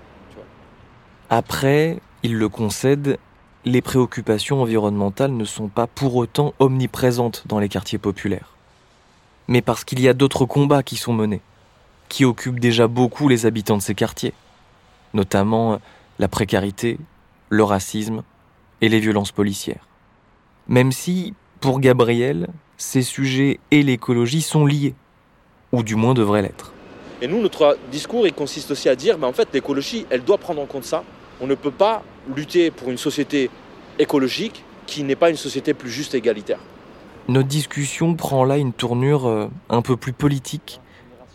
Après, 1.29 1.99
il 2.23 2.35
le 2.35 2.49
concède, 2.49 3.19
les 3.63 3.81
préoccupations 3.81 4.61
environnementales 4.61 5.31
ne 5.31 5.45
sont 5.45 5.69
pas 5.69 5.87
pour 5.87 6.17
autant 6.17 6.53
omniprésentes 6.59 7.43
dans 7.45 7.59
les 7.59 7.69
quartiers 7.69 7.99
populaires. 7.99 8.58
Mais 9.49 9.63
parce 9.63 9.83
qu'il 9.83 9.99
y 9.99 10.07
a 10.07 10.13
d'autres 10.13 10.45
combats 10.45 10.83
qui 10.83 10.95
sont 10.95 11.11
menés, 11.11 11.41
qui 12.07 12.23
occupent 12.23 12.59
déjà 12.59 12.87
beaucoup 12.87 13.27
les 13.27 13.47
habitants 13.47 13.77
de 13.77 13.81
ces 13.81 13.95
quartiers, 13.95 14.33
notamment 15.15 15.81
la 16.19 16.27
précarité, 16.27 16.99
le 17.49 17.63
racisme 17.63 18.21
et 18.81 18.89
les 18.89 18.99
violences 18.99 19.31
policières. 19.31 19.87
Même 20.67 20.91
si, 20.91 21.33
pour 21.61 21.79
Gabriel, 21.79 22.49
ces 22.77 23.01
sujets 23.01 23.59
et 23.71 23.81
l'écologie 23.81 24.43
sont 24.43 24.67
liés, 24.67 24.93
ou 25.71 25.81
du 25.81 25.95
moins 25.95 26.13
devraient 26.13 26.43
l'être. 26.43 26.71
Et 27.19 27.27
nous, 27.27 27.41
notre 27.41 27.75
discours, 27.91 28.27
il 28.27 28.33
consiste 28.33 28.69
aussi 28.69 28.87
à 28.87 28.95
dire, 28.95 29.17
mais 29.17 29.25
en 29.25 29.33
fait, 29.33 29.49
l'écologie, 29.51 30.05
elle 30.11 30.23
doit 30.23 30.37
prendre 30.37 30.61
en 30.61 30.67
compte 30.67 30.85
ça. 30.85 31.03
On 31.41 31.47
ne 31.47 31.55
peut 31.55 31.71
pas 31.71 32.03
lutter 32.35 32.69
pour 32.69 32.91
une 32.91 32.99
société 32.99 33.49
écologique 33.97 34.63
qui 34.85 35.03
n'est 35.03 35.15
pas 35.15 35.31
une 35.31 35.37
société 35.37 35.73
plus 35.73 35.89
juste 35.89 36.13
et 36.13 36.17
égalitaire. 36.17 36.59
Notre 37.27 37.47
discussion 37.47 38.15
prend 38.15 38.43
là 38.43 38.57
une 38.57 38.73
tournure 38.73 39.27
euh, 39.27 39.47
un 39.69 39.81
peu 39.81 39.97
plus 39.97 40.13
politique, 40.13 40.81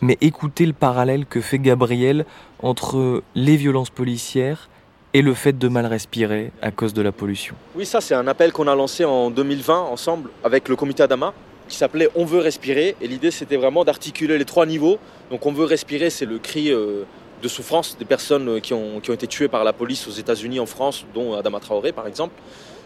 mais 0.01 0.17
écoutez 0.21 0.65
le 0.65 0.73
parallèle 0.73 1.25
que 1.25 1.39
fait 1.39 1.59
Gabriel 1.59 2.25
entre 2.61 3.23
les 3.35 3.55
violences 3.55 3.89
policières 3.89 4.69
et 5.13 5.21
le 5.21 5.33
fait 5.33 5.57
de 5.57 5.67
mal 5.69 5.85
respirer 5.85 6.51
à 6.61 6.71
cause 6.71 6.93
de 6.93 7.01
la 7.01 7.13
pollution. 7.13 7.55
Oui, 7.75 7.85
ça 7.85 8.01
c'est 8.01 8.15
un 8.15 8.27
appel 8.27 8.51
qu'on 8.51 8.67
a 8.67 8.75
lancé 8.75 9.05
en 9.05 9.29
2020 9.31 9.79
ensemble 9.79 10.29
avec 10.43 10.67
le 10.67 10.75
comité 10.75 11.03
Adama 11.03 11.33
qui 11.69 11.77
s'appelait 11.77 12.09
On 12.15 12.25
veut 12.25 12.39
respirer 12.39 12.95
et 13.01 13.07
l'idée 13.07 13.31
c'était 13.31 13.55
vraiment 13.55 13.85
d'articuler 13.85 14.37
les 14.37 14.45
trois 14.45 14.65
niveaux. 14.65 14.99
Donc 15.31 15.45
on 15.45 15.53
veut 15.53 15.65
respirer, 15.65 16.09
c'est 16.09 16.25
le 16.25 16.37
cri 16.37 16.71
euh, 16.71 17.03
de 17.41 17.47
souffrance 17.47 17.97
des 17.97 18.05
personnes 18.05 18.59
qui 18.59 18.73
ont, 18.73 18.99
qui 18.99 19.11
ont 19.11 19.13
été 19.13 19.27
tuées 19.27 19.47
par 19.47 19.63
la 19.63 19.73
police 19.73 20.07
aux 20.07 20.11
États-Unis, 20.11 20.59
en 20.59 20.65
France, 20.65 21.05
dont 21.13 21.33
Adama 21.33 21.59
Traoré 21.59 21.91
par 21.91 22.07
exemple. 22.07 22.33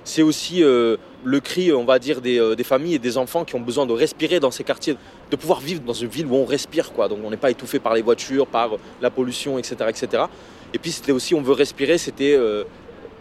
C'est 0.10 0.24
aussi 0.24 0.64
euh, 0.64 0.98
le 1.24 1.40
cri, 1.40 1.72
on 1.72 1.86
va 1.86 2.00
dire, 2.00 2.20
des, 2.20 2.56
des, 2.56 2.64
familles 2.64 2.96
et 2.96 3.00
des 3.00 3.18
enfants 3.18 3.46
qui 3.46 3.56
ont 3.56 3.60
besoin 3.60 3.86
de 3.86 3.94
respirer 3.94 4.40
dans 4.40 4.50
ces 4.50 4.64
quartiers, 4.64 4.96
de 5.30 5.36
pouvoir 5.36 5.60
vivre 5.60 5.82
dans 5.82 5.94
une 5.94 6.10
ville 6.10 6.26
où 6.26 6.36
on 6.36 6.46
respire, 6.46 6.92
quoi. 6.94 7.08
Donc 7.08 7.20
on 7.24 7.30
n'est 7.30 7.38
pas 7.38 7.52
étouffé 7.52 7.78
par 7.78 7.94
les 7.94 8.02
voitures, 8.02 8.48
par 8.48 8.72
la 9.02 9.12
pollution, 9.12 9.60
etc., 9.60 9.76
etc. 9.88 10.24
Et 10.74 10.80
puis 10.80 10.92
c'était 10.92 11.12
aussi, 11.12 11.36
on 11.36 11.42
veut 11.44 11.54
respirer, 11.54 12.00
c'était 12.00 12.40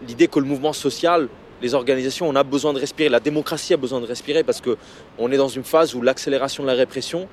l'idée 0.07 0.28
que 0.28 0.38
le 0.38 0.47
mouvement 0.47 0.73
social 0.73 1.28
les 1.61 1.75
organisations, 1.75 2.28
on 2.28 2.37
a 2.37 2.45
besoin 2.45 2.73
de 2.73 2.78
respirer, 2.78 3.09
la 3.09 3.21
démocratie 3.21 3.75
a 3.75 3.76
besoin 3.76 4.00
de 4.00 4.07
respirer 4.07 4.42
parce 4.45 4.61
qu'on 4.61 5.33
est 5.33 5.37
dans 5.37 5.49
une 5.49 5.64
phase 5.64 5.95
où 5.95 6.02
l'accélération 6.02 6.62
de 6.62 6.68
la 6.68 6.75
répression 6.75 7.28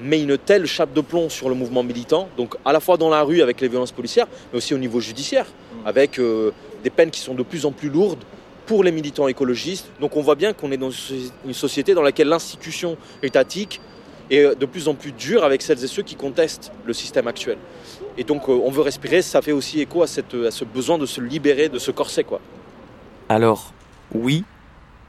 met 0.00 0.20
une 0.20 0.36
telle 0.36 0.66
chape 0.66 0.92
de 0.92 1.00
plomb 1.00 1.28
sur 1.28 1.48
le 1.48 1.54
mouvement 1.54 1.82
militant, 1.82 2.28
donc 2.36 2.54
à 2.64 2.72
la 2.72 2.80
fois 2.80 2.96
dans 2.96 3.08
la 3.08 3.22
rue 3.22 3.40
avec 3.40 3.60
les 3.60 3.68
violences 3.68 3.92
policières, 3.92 4.26
mais 4.52 4.58
aussi 4.58 4.74
au 4.74 4.78
niveau 4.78 5.00
judiciaire, 5.00 5.46
mm. 5.46 5.86
avec 5.86 6.18
euh, 6.18 6.50
des 6.84 6.90
peines 6.90 7.10
qui 7.10 7.20
sont 7.20 7.34
de 7.34 7.42
plus 7.42 7.64
en 7.64 7.72
plus 7.72 7.88
lourdes 7.88 8.22
pour 8.66 8.84
les 8.84 8.92
militants 8.92 9.28
écologistes. 9.28 9.86
Donc 10.00 10.16
on 10.16 10.22
voit 10.22 10.34
bien 10.34 10.52
qu'on 10.52 10.70
est 10.72 10.76
dans 10.76 10.90
une 10.90 11.54
société 11.54 11.94
dans 11.94 12.02
laquelle 12.02 12.28
l'institution 12.28 12.96
étatique 13.22 13.80
est 14.30 14.58
de 14.58 14.66
plus 14.66 14.88
en 14.88 14.94
plus 14.94 15.12
dure 15.12 15.44
avec 15.44 15.62
celles 15.62 15.82
et 15.82 15.86
ceux 15.86 16.02
qui 16.02 16.16
contestent 16.16 16.72
le 16.84 16.92
système 16.92 17.28
actuel. 17.28 17.58
Et 18.18 18.24
donc 18.24 18.48
euh, 18.48 18.60
on 18.64 18.70
veut 18.70 18.82
respirer, 18.82 19.22
ça 19.22 19.40
fait 19.40 19.52
aussi 19.52 19.80
écho 19.80 20.02
à, 20.02 20.06
cette, 20.06 20.34
à 20.34 20.50
ce 20.50 20.64
besoin 20.64 20.98
de 20.98 21.06
se 21.06 21.20
libérer 21.20 21.68
de 21.68 21.78
ce 21.78 21.90
corset. 21.90 22.24
quoi. 22.24 22.40
Alors, 23.28 23.72
oui, 24.14 24.44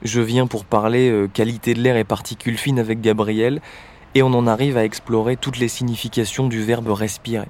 je 0.03 0.21
viens 0.21 0.47
pour 0.47 0.65
parler 0.65 1.09
euh, 1.09 1.27
qualité 1.27 1.73
de 1.73 1.81
l'air 1.81 1.97
et 1.97 2.03
particules 2.03 2.57
fines 2.57 2.79
avec 2.79 3.01
Gabriel, 3.01 3.61
et 4.15 4.23
on 4.23 4.33
en 4.33 4.47
arrive 4.47 4.77
à 4.77 4.83
explorer 4.83 5.35
toutes 5.35 5.57
les 5.57 5.67
significations 5.67 6.47
du 6.47 6.63
verbe 6.63 6.89
respirer. 6.89 7.47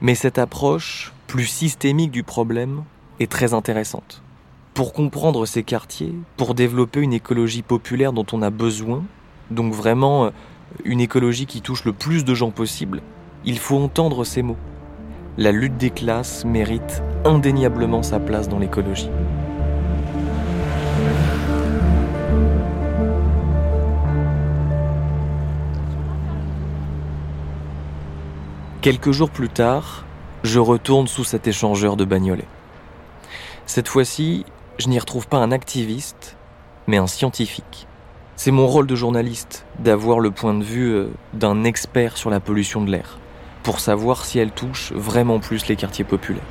Mais 0.00 0.14
cette 0.14 0.38
approche, 0.38 1.12
plus 1.26 1.46
systémique 1.46 2.10
du 2.10 2.22
problème, 2.22 2.84
est 3.20 3.30
très 3.30 3.54
intéressante. 3.54 4.22
Pour 4.76 4.92
comprendre 4.92 5.46
ces 5.46 5.62
quartiers, 5.62 6.12
pour 6.36 6.54
développer 6.54 7.00
une 7.00 7.14
écologie 7.14 7.62
populaire 7.62 8.12
dont 8.12 8.26
on 8.34 8.42
a 8.42 8.50
besoin, 8.50 9.04
donc 9.50 9.72
vraiment 9.72 10.26
euh, 10.26 10.30
une 10.84 11.00
écologie 11.00 11.46
qui 11.46 11.62
touche 11.62 11.86
le 11.86 11.94
plus 11.94 12.26
de 12.26 12.34
gens 12.34 12.50
possible, 12.50 13.00
il 13.46 13.58
faut 13.58 13.78
entendre 13.78 14.22
ces 14.24 14.42
mots. 14.42 14.58
La 15.38 15.50
lutte 15.50 15.78
des 15.78 15.88
classes 15.88 16.44
mérite 16.44 17.02
indéniablement 17.24 18.02
sa 18.02 18.20
place 18.20 18.50
dans 18.50 18.58
l'écologie. 18.58 19.08
Quelques 28.82 29.12
jours 29.12 29.30
plus 29.30 29.48
tard, 29.48 30.04
je 30.42 30.58
retourne 30.58 31.06
sous 31.06 31.24
cet 31.24 31.46
échangeur 31.46 31.96
de 31.96 32.04
bagnolets. 32.04 32.44
Cette 33.64 33.88
fois-ci, 33.88 34.44
je 34.78 34.88
n'y 34.88 34.98
retrouve 34.98 35.26
pas 35.26 35.38
un 35.38 35.52
activiste, 35.52 36.36
mais 36.86 36.96
un 36.96 37.06
scientifique. 37.06 37.86
C'est 38.36 38.50
mon 38.50 38.66
rôle 38.66 38.86
de 38.86 38.94
journaliste 38.94 39.64
d'avoir 39.78 40.20
le 40.20 40.30
point 40.30 40.54
de 40.54 40.62
vue 40.62 40.92
euh, 40.92 41.08
d'un 41.32 41.64
expert 41.64 42.16
sur 42.16 42.28
la 42.28 42.40
pollution 42.40 42.82
de 42.82 42.90
l'air, 42.90 43.18
pour 43.62 43.80
savoir 43.80 44.24
si 44.24 44.38
elle 44.38 44.50
touche 44.50 44.92
vraiment 44.92 45.38
plus 45.38 45.66
les 45.68 45.76
quartiers 45.76 46.04
populaires. 46.04 46.42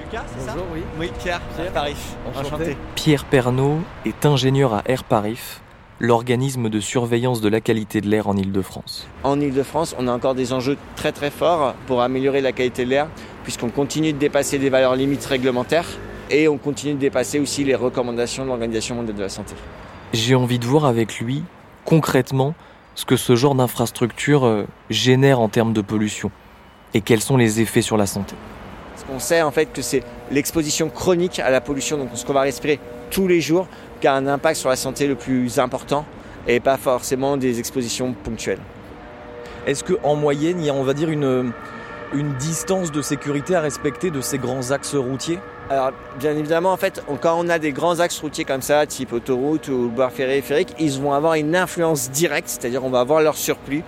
Lucas, 0.00 0.24
c'est 0.38 0.46
ça? 0.46 0.56
Oui. 0.72 0.80
Oui, 0.98 1.10
Pierre, 1.22 1.40
Pierre 1.54 1.72
Parif. 1.72 2.14
Enchanté. 2.34 2.76
Pierre 2.94 3.24
Pernaud 3.24 3.80
est 4.06 4.24
ingénieur 4.24 4.72
à 4.72 4.82
Air 4.86 5.04
Parif, 5.04 5.60
l'organisme 6.00 6.70
de 6.70 6.80
surveillance 6.80 7.42
de 7.42 7.48
la 7.48 7.60
qualité 7.60 8.00
de 8.00 8.08
l'air 8.08 8.26
en 8.26 8.36
Ile-de-France. 8.36 9.06
En 9.22 9.38
Ile-de-France, 9.38 9.94
on 9.98 10.08
a 10.08 10.12
encore 10.12 10.34
des 10.34 10.54
enjeux 10.54 10.78
très 10.96 11.12
très 11.12 11.30
forts 11.30 11.74
pour 11.86 12.00
améliorer 12.00 12.40
la 12.40 12.52
qualité 12.52 12.86
de 12.86 12.90
l'air, 12.90 13.08
puisqu'on 13.42 13.68
continue 13.68 14.14
de 14.14 14.18
dépasser 14.18 14.58
des 14.58 14.70
valeurs 14.70 14.96
limites 14.96 15.24
réglementaires 15.26 15.86
et 16.30 16.48
on 16.48 16.58
continue 16.58 16.94
de 16.94 16.98
dépasser 16.98 17.38
aussi 17.38 17.64
les 17.64 17.74
recommandations 17.74 18.44
de 18.44 18.48
l'Organisation 18.48 18.94
mondiale 18.94 19.16
de 19.16 19.22
la 19.22 19.28
santé. 19.28 19.54
J'ai 20.12 20.34
envie 20.34 20.58
de 20.58 20.66
voir 20.66 20.84
avec 20.84 21.18
lui, 21.18 21.42
concrètement, 21.84 22.54
ce 22.94 23.04
que 23.04 23.16
ce 23.16 23.34
genre 23.34 23.54
d'infrastructure 23.54 24.44
euh, 24.44 24.64
génère 24.90 25.40
en 25.40 25.48
termes 25.48 25.72
de 25.72 25.80
pollution 25.80 26.30
et 26.94 27.00
quels 27.00 27.20
sont 27.20 27.36
les 27.36 27.60
effets 27.60 27.82
sur 27.82 27.96
la 27.96 28.06
santé. 28.06 28.36
Ce 28.96 29.04
qu'on 29.04 29.18
sait 29.18 29.42
en 29.42 29.50
fait 29.50 29.72
que 29.72 29.82
c'est 29.82 30.04
l'exposition 30.30 30.88
chronique 30.88 31.40
à 31.40 31.50
la 31.50 31.60
pollution, 31.60 31.98
donc 31.98 32.10
ce 32.14 32.24
qu'on 32.24 32.32
va 32.32 32.42
respirer 32.42 32.78
tous 33.10 33.26
les 33.26 33.40
jours, 33.40 33.66
qui 34.00 34.06
a 34.06 34.14
un 34.14 34.26
impact 34.28 34.56
sur 34.56 34.68
la 34.68 34.76
santé 34.76 35.08
le 35.08 35.16
plus 35.16 35.58
important 35.58 36.04
et 36.46 36.60
pas 36.60 36.76
forcément 36.76 37.36
des 37.36 37.58
expositions 37.58 38.12
ponctuelles. 38.12 38.60
Est-ce 39.66 39.82
qu'en 39.82 40.14
moyenne, 40.14 40.60
il 40.60 40.66
y 40.66 40.70
a, 40.70 40.74
on 40.74 40.84
va 40.84 40.94
dire, 40.94 41.10
une, 41.10 41.52
une 42.14 42.32
distance 42.34 42.92
de 42.92 43.02
sécurité 43.02 43.56
à 43.56 43.60
respecter 43.60 44.10
de 44.10 44.20
ces 44.20 44.38
grands 44.38 44.70
axes 44.70 44.94
routiers? 44.94 45.38
Alors, 45.70 45.92
bien 46.18 46.36
évidemment, 46.36 46.72
en 46.72 46.76
fait, 46.76 47.02
quand 47.22 47.36
on 47.38 47.48
a 47.48 47.58
des 47.58 47.72
grands 47.72 48.00
axes 48.00 48.20
routiers 48.20 48.44
comme 48.44 48.60
ça, 48.60 48.84
type 48.86 49.12
autoroute 49.14 49.68
ou 49.68 49.88
bois 49.88 50.08
périphérique, 50.08 50.74
ils 50.78 51.00
vont 51.00 51.12
avoir 51.12 51.34
une 51.34 51.56
influence 51.56 52.10
directe, 52.10 52.48
c'est-à-dire 52.48 52.84
on 52.84 52.90
va 52.90 53.00
avoir 53.00 53.22
leur 53.22 53.36
surplus, 53.36 53.82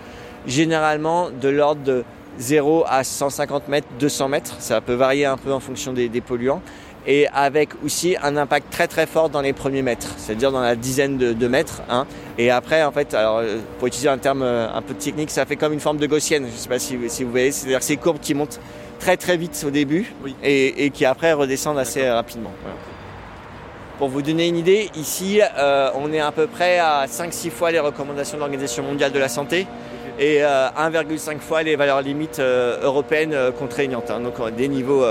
généralement 0.47 1.28
de 1.30 1.49
l'ordre 1.49 1.83
de 1.83 2.04
0 2.38 2.85
à 2.88 3.04
150 3.04 3.68
mètres, 3.68 3.88
200 3.99 4.28
mètres. 4.28 4.56
Ça 4.59 4.80
peut 4.80 4.95
varier 4.95 5.26
un 5.26 5.37
peu 5.37 5.52
en 5.52 5.61
fonction 5.61 5.92
des, 5.92 6.09
des 6.09 6.23
polluants 6.23 6.62
et 7.06 7.28
avec 7.28 7.71
aussi 7.85 8.16
un 8.23 8.37
impact 8.37 8.71
très 8.71 8.88
très 8.88 9.06
fort 9.06 9.30
dans 9.30 9.40
les 9.40 9.52
premiers 9.52 9.83
mètres, 9.83 10.09
c'est-à-dire 10.16 10.50
dans 10.50 10.61
la 10.61 10.75
dizaine 10.75 11.16
de, 11.16 11.49
mètres. 11.49 11.83
Hein. 11.88 12.06
Et 12.37 12.50
après, 12.50 12.83
en 12.83 12.90
fait, 12.90 13.14
alors, 13.14 13.38
euh, 13.38 13.59
pour 13.78 13.87
utiliser 13.87 14.09
un 14.09 14.18
terme 14.18 14.42
euh, 14.42 14.68
un 14.73 14.83
peu 14.83 14.95
technique, 14.95 15.30
ça 15.30 15.47
fait 15.47 15.56
comme 15.56 15.73
une 15.73 15.80
forme 15.80 15.99
de 15.99 16.06
gaussienne. 16.06 16.45
Je 16.49 16.52
ne 16.52 16.56
sais 16.56 16.68
pas 16.68 16.78
si, 16.78 16.99
si, 17.09 17.25
vous 17.25 17.30
voyez, 17.30 17.52
c'est-à-dire 17.52 17.83
ces 17.83 17.97
courbes 17.97 18.18
qui 18.21 18.35
montent 18.35 18.61
très 18.99 19.17
très 19.17 19.37
vite 19.37 19.65
au 19.67 19.71
début 19.71 20.12
et, 20.43 20.91
qui 20.91 21.05
après 21.05 21.33
redescendent 21.33 21.79
assez 21.79 22.09
rapidement. 22.09 22.53
Pour 23.99 24.09
vous 24.09 24.21
donner 24.21 24.47
une 24.49 24.57
idée, 24.57 24.91
ici, 24.95 25.41
euh, 25.59 25.91
on 25.95 26.12
est 26.12 26.21
à 26.21 26.31
peu 26.31 26.47
près 26.47 26.79
à 26.79 27.07
5-6 27.07 27.50
fois 27.50 27.71
les 27.71 27.81
recommandations 27.81 28.37
de 28.37 28.41
l'Organisation 28.41 28.83
mondiale 28.83 29.12
de 29.12 29.19
la 29.19 29.29
santé 29.29 29.67
et 30.19 30.41
1,5 30.41 31.38
fois 31.41 31.62
les 31.62 31.76
valeurs 31.76 32.00
limites 32.00 32.41
européennes 32.41 33.37
contraignantes, 33.59 34.11
hein. 34.11 34.21
donc 34.21 34.55
des 34.55 34.69
niveaux, 34.69 35.05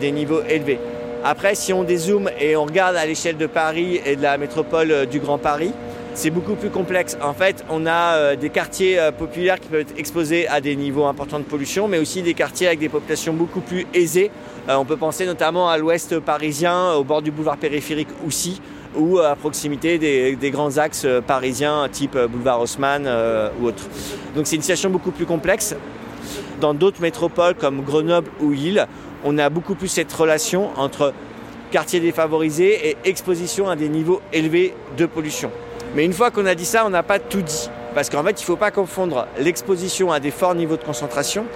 des 0.00 0.12
niveaux 0.12 0.42
élevés. 0.48 0.78
Après, 1.22 1.54
si 1.54 1.74
on 1.74 1.84
dézoome 1.84 2.30
et 2.40 2.56
on 2.56 2.64
regarde 2.64 2.96
à 2.96 3.04
l'échelle 3.04 3.36
de 3.36 3.46
Paris 3.46 4.00
et 4.06 4.16
de 4.16 4.22
la 4.22 4.38
métropole 4.38 4.90
euh, 4.90 5.04
du 5.04 5.20
Grand 5.20 5.36
Paris, 5.36 5.72
c'est 6.14 6.30
beaucoup 6.30 6.54
plus 6.54 6.70
complexe. 6.70 7.16
En 7.22 7.32
fait, 7.32 7.64
on 7.70 7.86
a 7.86 8.14
euh, 8.16 8.36
des 8.36 8.50
quartiers 8.50 8.98
euh, 8.98 9.12
populaires 9.12 9.60
qui 9.60 9.68
peuvent 9.68 9.80
être 9.80 9.98
exposés 9.98 10.48
à 10.48 10.60
des 10.60 10.76
niveaux 10.76 11.04
importants 11.04 11.38
de 11.38 11.44
pollution, 11.44 11.88
mais 11.88 11.98
aussi 11.98 12.22
des 12.22 12.34
quartiers 12.34 12.66
avec 12.66 12.78
des 12.78 12.88
populations 12.88 13.32
beaucoup 13.32 13.60
plus 13.60 13.86
aisées. 13.94 14.30
On 14.68 14.84
peut 14.84 14.96
penser 14.96 15.26
notamment 15.26 15.68
à 15.68 15.78
l'ouest 15.78 16.20
parisien, 16.20 16.92
au 16.92 17.02
bord 17.02 17.22
du 17.22 17.32
boulevard 17.32 17.56
périphérique 17.56 18.08
aussi, 18.24 18.60
ou 18.94 19.18
à 19.18 19.34
proximité 19.34 19.98
des, 19.98 20.50
grands 20.52 20.76
axes 20.78 21.06
parisiens 21.26 21.88
type 21.90 22.16
boulevard 22.16 22.60
Haussmann 22.60 23.08
ou 23.60 23.66
autres. 23.66 23.88
Donc 24.36 24.46
c'est 24.46 24.54
une 24.54 24.62
situation 24.62 24.90
beaucoup 24.90 25.10
plus 25.10 25.26
complexe. 25.26 25.74
Dans 26.60 26.72
d'autres 26.72 27.00
métropoles 27.00 27.54
comme 27.54 27.82
Grenoble 27.82 28.30
ou 28.40 28.52
Lille, 28.52 28.86
on 29.24 29.38
a 29.38 29.50
beaucoup 29.50 29.74
plus 29.74 29.88
cette 29.88 30.12
relation 30.12 30.70
entre 30.76 31.14
quartiers 31.72 32.00
défavorisés 32.00 32.90
et 32.90 32.96
exposition 33.04 33.68
à 33.68 33.74
des 33.74 33.88
niveaux 33.88 34.20
élevés 34.32 34.74
de 34.96 35.06
pollution. 35.06 35.50
Mais 35.94 36.04
une 36.04 36.12
fois 36.12 36.30
qu'on 36.30 36.46
a 36.46 36.54
dit 36.54 36.64
ça, 36.64 36.86
on 36.86 36.90
n'a 36.90 37.02
pas 37.02 37.18
tout 37.18 37.42
dit. 37.42 37.68
Parce 37.94 38.08
qu'en 38.08 38.22
fait, 38.22 38.40
il 38.40 38.42
ne 38.42 38.46
faut 38.46 38.56
pas 38.56 38.70
confondre 38.70 39.26
l'exposition 39.38 40.12
à 40.12 40.20
des 40.20 40.30
forts 40.30 40.54
niveaux 40.54 40.76
de 40.76 40.84
concentration 40.84 41.46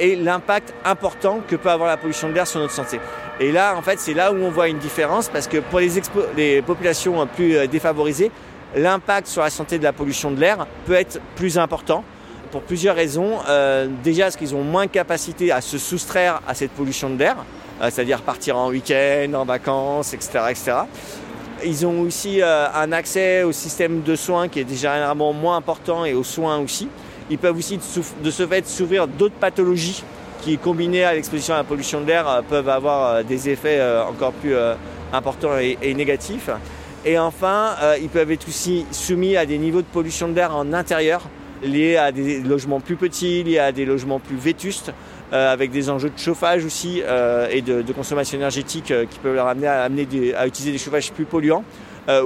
et 0.00 0.16
l'impact 0.16 0.74
important 0.84 1.40
que 1.46 1.54
peut 1.54 1.70
avoir 1.70 1.88
la 1.88 1.96
pollution 1.96 2.28
de 2.28 2.34
l'air 2.34 2.46
sur 2.48 2.58
notre 2.58 2.72
santé. 2.72 2.98
Et 3.38 3.52
là, 3.52 3.76
en 3.76 3.82
fait, 3.82 4.00
c'est 4.00 4.14
là 4.14 4.32
où 4.32 4.36
on 4.36 4.50
voit 4.50 4.68
une 4.68 4.78
différence 4.78 5.28
parce 5.28 5.46
que 5.46 5.58
pour 5.58 5.78
les, 5.78 6.62
populations 6.62 7.24
plus 7.28 7.56
euh, 7.56 7.66
défavorisées, 7.68 8.32
l'impact 8.74 9.28
sur 9.28 9.42
la 9.42 9.50
santé 9.50 9.78
de 9.78 9.84
la 9.84 9.92
pollution 9.92 10.32
de 10.32 10.40
l'air 10.40 10.66
peut 10.86 10.94
être 10.94 11.20
plus 11.36 11.58
important 11.58 12.02
pour 12.50 12.62
plusieurs 12.62 12.96
raisons. 12.96 13.38
Euh, 13.48 13.86
déjà, 14.02 14.24
parce 14.24 14.36
qu'ils 14.36 14.56
ont 14.56 14.64
moins 14.64 14.86
de 14.86 14.90
capacité 14.90 15.52
à 15.52 15.60
se 15.60 15.78
soustraire 15.78 16.40
à 16.48 16.54
cette 16.54 16.72
pollution 16.72 17.10
de 17.10 17.18
l'air, 17.18 17.36
euh, 17.80 17.90
c'est-à-dire 17.90 18.22
partir 18.22 18.56
en 18.56 18.70
week-end, 18.70 19.32
en 19.34 19.44
vacances, 19.44 20.12
etc., 20.12 20.40
etc. 20.50 20.72
Ils 21.64 21.86
ont 21.86 22.00
aussi 22.00 22.40
euh, 22.40 22.66
un 22.74 22.92
accès 22.92 23.42
au 23.42 23.52
système 23.52 24.02
de 24.02 24.16
soins 24.16 24.48
qui 24.48 24.60
est 24.60 24.74
généralement 24.74 25.32
moins 25.32 25.56
important 25.56 26.04
et 26.04 26.14
aux 26.14 26.24
soins 26.24 26.58
aussi. 26.58 26.88
Ils 27.30 27.38
peuvent 27.38 27.56
aussi 27.56 27.78
de 27.78 28.30
ce 28.30 28.46
fait 28.46 28.66
souffrir 28.66 29.06
d'autres 29.06 29.34
pathologies 29.34 30.02
qui, 30.42 30.58
combinées 30.58 31.04
à 31.04 31.14
l'exposition 31.14 31.54
à 31.54 31.58
la 31.58 31.64
pollution 31.64 32.00
de 32.00 32.06
l'air, 32.06 32.42
peuvent 32.48 32.68
avoir 32.68 33.24
des 33.24 33.48
effets 33.48 33.80
encore 34.06 34.32
plus 34.32 34.54
importants 35.14 35.56
et, 35.58 35.94
négatifs. 35.94 36.50
Et 37.04 37.18
enfin, 37.18 37.76
euh, 37.82 37.96
ils 38.00 38.08
peuvent 38.08 38.30
être 38.30 38.48
aussi 38.48 38.86
soumis 38.90 39.36
à 39.36 39.46
des 39.46 39.58
niveaux 39.58 39.82
de 39.82 39.86
pollution 39.86 40.28
de 40.28 40.34
l'air 40.34 40.56
en 40.56 40.72
intérieur, 40.72 41.22
liés 41.62 41.96
à 41.96 42.12
des 42.12 42.40
logements 42.40 42.80
plus 42.80 42.96
petits, 42.96 43.42
liés 43.42 43.58
à 43.58 43.72
des 43.72 43.84
logements 43.84 44.20
plus 44.20 44.36
vétustes, 44.36 44.88
euh, 44.88 45.23
avec 45.34 45.70
des 45.70 45.90
enjeux 45.90 46.10
de 46.10 46.18
chauffage 46.18 46.64
aussi 46.64 47.02
euh, 47.02 47.48
et 47.50 47.62
de, 47.62 47.92
consommation 47.92 48.38
énergétique 48.38 48.92
qui 49.10 49.18
peuvent 49.18 49.34
leur 49.34 49.48
amener 49.48 49.66
à, 49.66 50.46
utiliser 50.46 50.72
des 50.72 50.78
chauffages 50.78 51.12
plus 51.12 51.24
polluants 51.24 51.64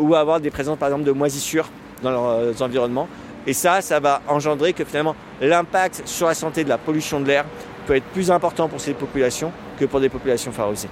ou 0.00 0.14
à 0.14 0.20
avoir 0.20 0.40
des 0.40 0.50
présences 0.50 0.78
par 0.78 0.88
exemple 0.88 1.04
de 1.04 1.12
moisissures 1.12 1.68
dans 2.02 2.10
leurs 2.10 2.62
environnements. 2.62 3.08
Et 3.46 3.52
ça, 3.52 3.80
ça 3.80 4.00
va 4.00 4.20
engendrer 4.26 4.72
que 4.72 4.84
finalement 4.84 5.14
l'impact 5.40 6.02
sur 6.04 6.26
la 6.26 6.34
santé 6.34 6.64
de 6.64 6.68
la 6.68 6.78
pollution 6.78 7.20
de 7.20 7.26
l'air 7.26 7.44
peut 7.86 7.96
être 7.96 8.04
plus 8.06 8.30
important 8.30 8.68
pour 8.68 8.80
ces 8.80 8.92
populations 8.92 9.52
que 9.78 9.84
pour 9.84 10.00
des 10.00 10.08
populations 10.08 10.52
favorisées. 10.52 10.88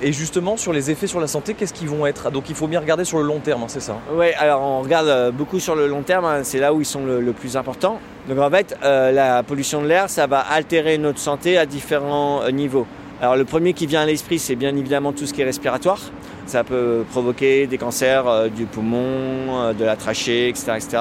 Et 0.00 0.12
justement, 0.12 0.56
sur 0.56 0.72
les 0.72 0.92
effets 0.92 1.08
sur 1.08 1.18
la 1.18 1.26
santé, 1.26 1.54
qu'est-ce 1.54 1.74
qu'ils 1.74 1.88
vont 1.88 2.06
être? 2.06 2.30
Donc 2.30 2.48
il 2.48 2.54
faut 2.54 2.68
bien 2.68 2.78
regarder 2.78 3.04
sur 3.04 3.18
le 3.18 3.24
long 3.24 3.40
terme, 3.40 3.64
hein, 3.64 3.68
c'est 3.68 3.80
ça? 3.80 3.96
Oui, 4.12 4.26
alors 4.38 4.62
on 4.62 4.80
regarde 4.80 5.08
euh, 5.08 5.30
beaucoup 5.32 5.58
sur 5.58 5.74
le 5.74 5.88
long 5.88 6.02
terme, 6.02 6.24
hein, 6.24 6.40
c'est 6.44 6.60
là 6.60 6.72
où 6.72 6.80
ils 6.80 6.86
sont 6.86 7.04
le, 7.04 7.32
plus 7.32 7.56
importants. 7.56 7.98
Donc 8.28 8.38
en 8.38 8.50
fait, 8.50 8.76
euh, 8.84 9.10
la 9.10 9.42
pollution 9.42 9.82
de 9.82 9.88
l'air, 9.88 10.08
ça 10.08 10.28
va 10.28 10.38
altérer 10.38 10.98
notre 10.98 11.18
santé 11.18 11.58
à 11.58 11.66
différents 11.66 12.42
euh, 12.42 12.50
niveaux. 12.50 12.86
Alors 13.20 13.34
le 13.34 13.44
premier 13.44 13.72
qui 13.72 13.86
vient 13.86 14.02
à 14.02 14.06
l'esprit, 14.06 14.38
c'est 14.38 14.54
bien 14.54 14.76
évidemment 14.76 15.12
tout 15.12 15.26
ce 15.26 15.34
qui 15.34 15.40
est 15.40 15.44
respiratoire. 15.44 15.98
Ça 16.46 16.62
peut 16.62 17.04
provoquer 17.10 17.66
des 17.66 17.76
cancers 17.76 18.48
du 18.48 18.64
poumon, 18.64 19.74
de 19.74 19.84
la 19.84 19.96
trachée, 19.96 20.48
etc., 20.48 20.72
etc. 20.76 20.98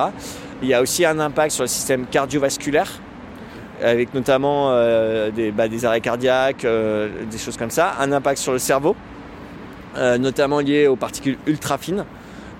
Il 0.61 0.67
y 0.67 0.73
a 0.73 0.81
aussi 0.81 1.05
un 1.05 1.19
impact 1.19 1.51
sur 1.51 1.63
le 1.63 1.69
système 1.69 2.05
cardiovasculaire 2.07 2.99
avec 3.81 4.13
notamment 4.13 4.69
euh, 4.71 5.29
bah, 5.53 5.67
des, 5.67 5.85
arrêts 5.85 6.01
cardiaques, 6.01 6.65
euh, 6.65 7.09
des 7.29 7.37
choses 7.37 7.57
comme 7.57 7.69
ça, 7.69 7.93
un 7.99 8.11
impact 8.11 8.39
sur 8.39 8.53
le 8.53 8.59
cerveau, 8.59 8.95
euh, 9.97 10.17
notamment 10.17 10.59
lié 10.59 10.87
aux 10.87 10.95
particules 10.95 11.37
ultra 11.45 11.77
fines. 11.77 12.05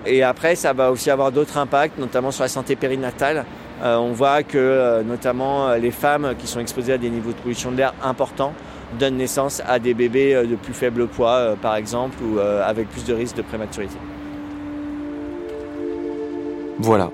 Et 0.06 0.22
après, 0.22 0.54
ça 0.54 0.72
va 0.72 0.90
aussi 0.90 1.10
avoir 1.10 1.32
d'autres 1.32 1.58
impacts, 1.58 1.98
notamment 1.98 2.30
sur 2.30 2.44
la 2.44 2.48
santé 2.48 2.76
périnatale. 2.76 3.44
on 3.82 4.12
voit 4.12 4.42
que 4.42 5.02
notamment 5.02 5.74
les 5.74 5.90
femmes 5.90 6.34
qui 6.38 6.46
sont 6.46 6.60
exposées 6.60 6.92
à 6.92 6.98
des 6.98 7.10
niveaux 7.10 7.32
de 7.32 7.36
pollution 7.36 7.72
de 7.72 7.76
l'air 7.76 7.94
importants 8.02 8.52
donnent 8.98 9.16
naissance 9.16 9.60
à 9.66 9.78
des 9.78 9.94
bébés 9.94 10.34
de 10.46 10.54
plus 10.54 10.72
faible 10.72 11.08
poids, 11.08 11.56
par 11.60 11.74
exemple, 11.74 12.16
ou 12.22 12.38
avec 12.38 12.88
plus 12.88 13.04
de 13.04 13.12
risques 13.12 13.36
de 13.36 13.42
prématurité. 13.42 13.96
Voilà. 16.78 17.10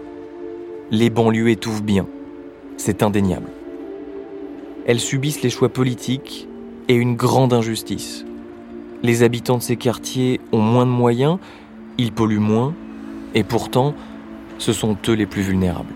Les 0.91 1.09
banlieues 1.09 1.49
étouffent 1.49 1.83
bien. 1.83 2.07
C'est 2.77 3.03
indéniable 3.03 3.54
elles 4.87 5.01
subissent 5.01 5.43
les 5.43 5.51
choix 5.51 5.69
politiques 5.69 6.49
et 6.89 6.95
une 6.95 7.17
grande 7.17 7.53
injustice. 7.53 8.25
Les 9.03 9.23
habitants 9.23 9.59
de 9.59 9.63
ces 9.63 9.77
quartiers 9.77 10.41
ont 10.53 10.61
moins 10.61 10.87
de 10.87 10.91
moyens, 10.91 11.39
ils 11.99 12.13
polluent 12.13 12.39
moins, 12.39 12.75
et 13.35 13.45
pourtant, 13.45 13.95
ce 14.59 14.73
sont 14.73 14.97
eux 15.09 15.13
les 15.13 15.27
plus 15.27 15.43
vulnérables. 15.43 15.93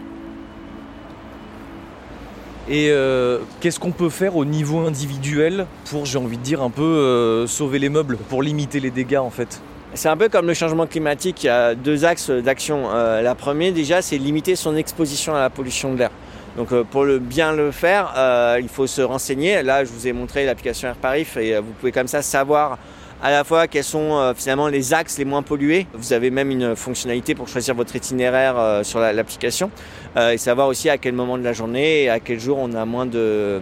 Et 2.71 2.91
euh, 2.91 3.39
qu'est-ce 3.61 3.81
qu'on 3.81 3.93
peut 3.93 4.11
faire 4.11 4.37
au 4.37 4.45
niveau 4.45 4.81
individuel 4.81 5.67
pour, 5.87 6.05
j'ai 6.05 6.19
envie 6.19 6.37
de 6.37 6.43
dire, 6.43 6.63
un 6.63 6.69
peu 6.69 6.83
euh, 6.83 7.47
sauver 7.47 7.79
les 7.79 7.89
meubles, 7.89 8.19
pour 8.29 8.43
limiter 8.43 8.79
les 8.79 8.91
dégâts 8.91 9.17
en 9.17 9.31
fait? 9.31 9.63
C'est 9.95 10.11
un 10.11 10.19
peu 10.19 10.29
comme 10.29 10.47
le 10.47 10.53
changement 10.53 10.87
climatique, 10.87 11.45
il 11.45 11.47
y 11.47 11.51
a 11.51 11.75
deux 11.75 12.05
axes 12.05 12.29
d'action. 12.29 12.91
Euh, 12.91 13.23
la 13.23 13.35
première 13.35 13.73
déjà, 13.73 14.03
c'est 14.03 14.19
limiter 14.19 14.55
son 14.55 14.77
exposition 14.77 15.35
à 15.35 15.41
la 15.41 15.49
pollution 15.49 15.95
de 15.95 15.99
l'air. 15.99 16.11
Donc 16.59 16.73
euh, 16.73 16.83
pour 16.83 17.05
le 17.05 17.21
bien 17.21 17.53
le 17.53 17.71
faire, 17.71 18.13
euh, 18.17 18.59
il 18.61 18.69
faut 18.69 18.89
se 18.89 19.01
renseigner. 19.01 19.63
Là, 19.63 19.85
je 19.85 19.91
vous 19.91 20.09
ai 20.09 20.13
montré 20.13 20.45
l'application 20.45 20.89
AirParif 20.89 21.37
et 21.37 21.55
euh, 21.55 21.61
vous 21.61 21.71
pouvez 21.79 21.93
comme 21.93 22.09
ça 22.09 22.21
savoir 22.21 22.79
à 23.23 23.31
la 23.31 23.45
fois 23.45 23.69
quels 23.69 23.85
sont 23.85 24.33
finalement 24.37 24.69
les 24.69 24.95
axes 24.95 25.19
les 25.19 25.25
moins 25.25 25.43
pollués. 25.43 25.89
Vous 25.95 26.13
avez 26.13 26.31
même 26.31 26.53
une 26.53 26.77
fonctionnalité 26.77 27.35
pour 27.35 27.49
choisir 27.49 27.75
votre 27.75 27.97
itinéraire 27.97 28.85
sur 28.85 29.01
l'application 29.01 29.73
et 30.17 30.39
savoir 30.39 30.69
aussi 30.69 30.89
à 30.89 30.99
quel 30.99 31.15
moment 31.15 31.37
de 31.37 31.43
la 31.43 31.53
journée 31.53 32.05
et 32.05 32.11
à 32.11 32.21
quel 32.21 32.39
jour 32.39 32.59
on 32.61 32.73
a 32.75 32.85
moins 32.85 33.07
de, 33.07 33.61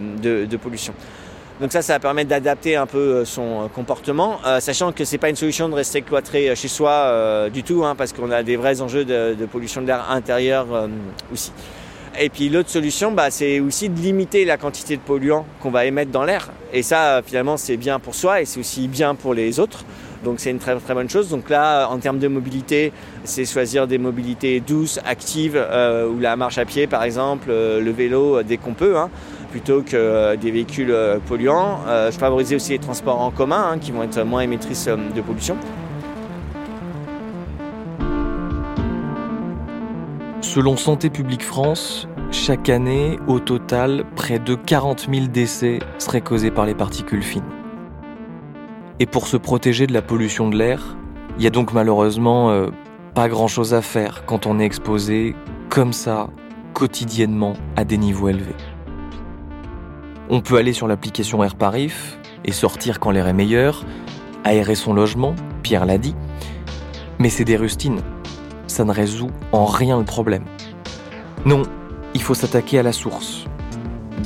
pollution. 0.62 0.92
Donc 1.58 1.72
ça, 1.72 1.80
ça 1.80 1.94
va 1.94 2.00
permettre 2.00 2.28
d'adapter 2.28 2.76
un 2.76 2.84
peu 2.84 3.24
son 3.24 3.70
comportement, 3.74 4.40
sachant 4.60 4.92
que 4.92 5.06
c'est 5.06 5.16
pas 5.16 5.30
une 5.30 5.36
solution 5.36 5.70
de 5.70 5.74
rester 5.74 6.02
cloîtré 6.02 6.54
chez 6.54 6.68
soi 6.68 7.48
du 7.48 7.62
tout, 7.62 7.82
hein, 7.82 7.94
parce 7.96 8.12
qu'on 8.12 8.30
a 8.30 8.42
des 8.42 8.56
vrais 8.56 8.82
enjeux 8.82 9.06
de, 9.06 9.32
de 9.32 9.46
pollution 9.46 9.80
de 9.80 9.86
l'air 9.86 10.10
intérieur 10.10 10.66
aussi. 11.32 11.50
Et 12.18 12.30
puis 12.30 12.48
l'autre 12.48 12.70
solution, 12.70 13.12
bah, 13.12 13.30
c'est 13.30 13.60
aussi 13.60 13.88
de 13.88 14.00
limiter 14.00 14.44
la 14.44 14.56
quantité 14.56 14.96
de 14.96 15.02
polluants 15.02 15.44
qu'on 15.60 15.70
va 15.70 15.84
émettre 15.84 16.10
dans 16.10 16.24
l'air. 16.24 16.50
Et 16.72 16.82
ça, 16.82 17.20
finalement, 17.24 17.56
c'est 17.56 17.76
bien 17.76 17.98
pour 17.98 18.14
soi 18.14 18.40
et 18.40 18.44
c'est 18.44 18.58
aussi 18.58 18.88
bien 18.88 19.14
pour 19.14 19.34
les 19.34 19.60
autres. 19.60 19.84
Donc 20.24 20.40
c'est 20.40 20.50
une 20.50 20.58
très 20.58 20.74
très 20.76 20.94
bonne 20.94 21.10
chose. 21.10 21.28
Donc 21.28 21.50
là, 21.50 21.88
en 21.88 21.98
termes 21.98 22.18
de 22.18 22.28
mobilité, 22.28 22.92
c'est 23.24 23.44
choisir 23.44 23.86
des 23.86 23.98
mobilités 23.98 24.60
douces, 24.60 24.98
actives, 25.04 25.56
euh, 25.56 26.08
ou 26.08 26.18
la 26.18 26.36
marche 26.36 26.58
à 26.58 26.64
pied 26.64 26.86
par 26.86 27.04
exemple, 27.04 27.48
euh, 27.50 27.80
le 27.80 27.90
vélo 27.90 28.38
euh, 28.38 28.42
dès 28.42 28.56
qu'on 28.56 28.72
peut, 28.72 28.96
hein, 28.96 29.10
plutôt 29.50 29.82
que 29.82 30.34
des 30.36 30.50
véhicules 30.50 30.94
polluants. 31.28 31.80
favoriser 32.12 32.56
aussi 32.56 32.72
les 32.72 32.78
transports 32.78 33.20
en 33.20 33.30
commun 33.30 33.72
hein, 33.72 33.78
qui 33.78 33.92
vont 33.92 34.02
être 34.02 34.22
moins 34.24 34.40
émettrices 34.40 34.88
de 34.88 35.20
pollution. 35.20 35.56
Selon 40.56 40.78
Santé 40.78 41.10
publique 41.10 41.42
France, 41.42 42.08
chaque 42.30 42.70
année, 42.70 43.18
au 43.26 43.40
total, 43.40 44.06
près 44.16 44.38
de 44.38 44.54
40 44.54 45.06
000 45.12 45.26
décès 45.26 45.80
seraient 45.98 46.22
causés 46.22 46.50
par 46.50 46.64
les 46.64 46.74
particules 46.74 47.22
fines. 47.22 47.44
Et 48.98 49.04
pour 49.04 49.26
se 49.26 49.36
protéger 49.36 49.86
de 49.86 49.92
la 49.92 50.00
pollution 50.00 50.48
de 50.48 50.56
l'air, 50.56 50.96
il 51.36 51.44
y 51.44 51.46
a 51.46 51.50
donc 51.50 51.74
malheureusement 51.74 52.48
euh, 52.48 52.68
pas 53.14 53.28
grand-chose 53.28 53.74
à 53.74 53.82
faire 53.82 54.24
quand 54.24 54.46
on 54.46 54.58
est 54.58 54.64
exposé 54.64 55.36
comme 55.68 55.92
ça, 55.92 56.30
quotidiennement, 56.72 57.52
à 57.76 57.84
des 57.84 57.98
niveaux 57.98 58.30
élevés. 58.30 58.56
On 60.30 60.40
peut 60.40 60.56
aller 60.56 60.72
sur 60.72 60.88
l'application 60.88 61.44
AirParif 61.44 62.18
et 62.46 62.52
sortir 62.52 62.98
quand 62.98 63.10
l'air 63.10 63.28
est 63.28 63.34
meilleur, 63.34 63.84
aérer 64.42 64.74
son 64.74 64.94
logement, 64.94 65.34
Pierre 65.62 65.84
l'a 65.84 65.98
dit, 65.98 66.14
mais 67.18 67.28
c'est 67.28 67.44
des 67.44 67.58
rustines 67.58 68.00
ça 68.66 68.84
ne 68.84 68.92
résout 68.92 69.30
en 69.52 69.64
rien 69.64 69.98
le 69.98 70.04
problème. 70.04 70.44
Non, 71.44 71.62
il 72.14 72.22
faut 72.22 72.34
s'attaquer 72.34 72.78
à 72.78 72.82
la 72.82 72.92
source. 72.92 73.44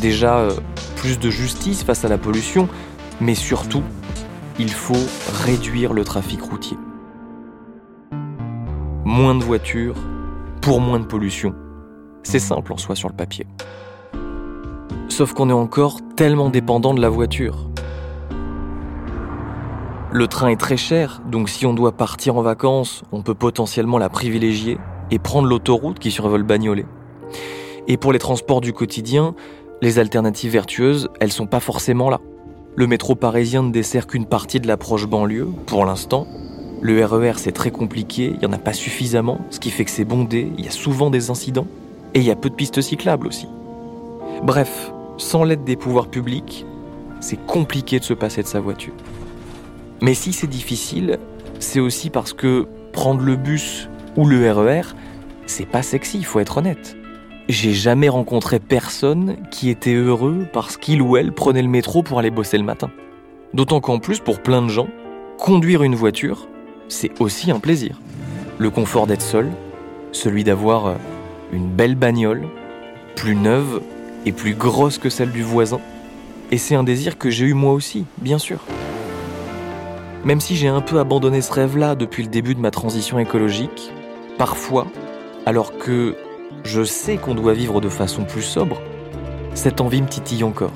Déjà, 0.00 0.38
euh, 0.38 0.52
plus 0.96 1.18
de 1.18 1.30
justice 1.30 1.82
face 1.82 2.04
à 2.04 2.08
la 2.08 2.18
pollution, 2.18 2.68
mais 3.20 3.34
surtout, 3.34 3.82
il 4.58 4.70
faut 4.70 5.06
réduire 5.44 5.92
le 5.92 6.04
trafic 6.04 6.42
routier. 6.42 6.76
Moins 9.04 9.34
de 9.34 9.42
voitures 9.42 9.96
pour 10.60 10.80
moins 10.80 11.00
de 11.00 11.06
pollution. 11.06 11.54
C'est 12.22 12.38
simple 12.38 12.72
en 12.72 12.76
soi 12.76 12.94
sur 12.94 13.08
le 13.08 13.16
papier. 13.16 13.46
Sauf 15.08 15.32
qu'on 15.32 15.48
est 15.50 15.54
encore 15.54 16.00
tellement 16.16 16.50
dépendant 16.50 16.94
de 16.94 17.00
la 17.00 17.08
voiture. 17.08 17.69
Le 20.12 20.26
train 20.26 20.48
est 20.48 20.56
très 20.56 20.76
cher, 20.76 21.22
donc 21.30 21.48
si 21.48 21.66
on 21.66 21.72
doit 21.72 21.92
partir 21.92 22.36
en 22.36 22.42
vacances, 22.42 23.04
on 23.12 23.22
peut 23.22 23.34
potentiellement 23.34 23.96
la 23.96 24.08
privilégier 24.08 24.76
et 25.12 25.20
prendre 25.20 25.46
l'autoroute 25.46 26.00
qui 26.00 26.10
survole 26.10 26.42
Bagnolet. 26.42 26.84
Et 27.86 27.96
pour 27.96 28.12
les 28.12 28.18
transports 28.18 28.60
du 28.60 28.72
quotidien, 28.72 29.36
les 29.80 30.00
alternatives 30.00 30.50
vertueuses, 30.50 31.08
elles 31.20 31.30
sont 31.30 31.46
pas 31.46 31.60
forcément 31.60 32.10
là. 32.10 32.20
Le 32.74 32.88
métro 32.88 33.14
parisien 33.14 33.62
ne 33.62 33.70
dessert 33.70 34.08
qu'une 34.08 34.26
partie 34.26 34.58
de 34.58 34.66
l'approche 34.66 35.06
banlieue, 35.06 35.46
pour 35.66 35.84
l'instant. 35.84 36.26
Le 36.82 37.04
RER, 37.04 37.30
e 37.30 37.32
c'est 37.36 37.52
très 37.52 37.70
compliqué, 37.70 38.32
il 38.34 38.38
n'y 38.40 38.46
en 38.46 38.52
a 38.52 38.58
pas 38.58 38.72
suffisamment, 38.72 39.38
ce 39.50 39.60
qui 39.60 39.70
fait 39.70 39.84
que 39.84 39.92
c'est 39.92 40.04
bondé, 40.04 40.50
il 40.58 40.64
y 40.64 40.68
a 40.68 40.72
souvent 40.72 41.10
des 41.10 41.30
incidents, 41.30 41.68
et 42.14 42.18
il 42.18 42.24
y 42.24 42.32
a 42.32 42.36
peu 42.36 42.50
de 42.50 42.54
pistes 42.56 42.80
cyclables 42.80 43.28
aussi. 43.28 43.46
Bref, 44.42 44.92
sans 45.18 45.44
l'aide 45.44 45.62
des 45.62 45.76
pouvoirs 45.76 46.08
publics, 46.08 46.66
c'est 47.20 47.38
compliqué 47.46 48.00
de 48.00 48.04
se 48.04 48.14
passer 48.14 48.42
de 48.42 48.48
sa 48.48 48.58
voiture. 48.58 48.94
Mais 50.02 50.14
si 50.14 50.32
c'est 50.32 50.46
difficile, 50.46 51.18
c'est 51.58 51.80
aussi 51.80 52.08
parce 52.08 52.32
que 52.32 52.66
prendre 52.92 53.22
le 53.22 53.36
bus 53.36 53.88
ou 54.16 54.26
le 54.26 54.50
RER, 54.50 54.94
c'est 55.46 55.66
pas 55.66 55.82
sexy, 55.82 56.18
il 56.18 56.24
faut 56.24 56.40
être 56.40 56.58
honnête. 56.58 56.96
J'ai 57.48 57.72
jamais 57.72 58.08
rencontré 58.08 58.60
personne 58.60 59.36
qui 59.50 59.68
était 59.68 59.94
heureux 59.94 60.46
parce 60.52 60.76
qu'il 60.76 61.02
ou 61.02 61.16
elle 61.16 61.32
prenait 61.32 61.62
le 61.62 61.68
métro 61.68 62.02
pour 62.02 62.18
aller 62.18 62.30
bosser 62.30 62.56
le 62.56 62.64
matin. 62.64 62.90
D'autant 63.52 63.80
qu'en 63.80 63.98
plus, 63.98 64.20
pour 64.20 64.40
plein 64.40 64.62
de 64.62 64.68
gens, 64.68 64.88
conduire 65.38 65.82
une 65.82 65.96
voiture, 65.96 66.48
c'est 66.88 67.20
aussi 67.20 67.50
un 67.50 67.58
plaisir. 67.58 68.00
Le 68.58 68.70
confort 68.70 69.06
d'être 69.06 69.22
seul, 69.22 69.50
celui 70.12 70.44
d'avoir 70.44 70.86
euh, 70.86 70.94
une 71.52 71.68
belle 71.68 71.94
bagnole, 71.94 72.46
plus 73.16 73.34
neuve 73.34 73.82
et 74.24 74.32
plus 74.32 74.54
grosse 74.54 74.98
que 74.98 75.10
celle 75.10 75.32
du 75.32 75.42
voisin. 75.42 75.80
Et 76.52 76.58
c'est 76.58 76.74
un 76.74 76.84
désir 76.84 77.18
que 77.18 77.30
j'ai 77.30 77.46
eu 77.46 77.54
moi 77.54 77.72
aussi, 77.72 78.06
bien 78.18 78.38
sûr. 78.38 78.60
Même 80.24 80.40
si 80.40 80.54
j'ai 80.54 80.68
un 80.68 80.82
peu 80.82 80.98
abandonné 80.98 81.40
ce 81.40 81.50
rêve-là 81.50 81.94
depuis 81.94 82.22
le 82.22 82.28
début 82.28 82.54
de 82.54 82.60
ma 82.60 82.70
transition 82.70 83.18
écologique, 83.18 83.90
parfois, 84.36 84.86
alors 85.46 85.78
que 85.78 86.14
je 86.62 86.84
sais 86.84 87.16
qu'on 87.16 87.34
doit 87.34 87.54
vivre 87.54 87.80
de 87.80 87.88
façon 87.88 88.24
plus 88.24 88.42
sobre, 88.42 88.82
cette 89.54 89.80
envie 89.80 90.02
me 90.02 90.08
titille 90.08 90.44
encore. 90.44 90.74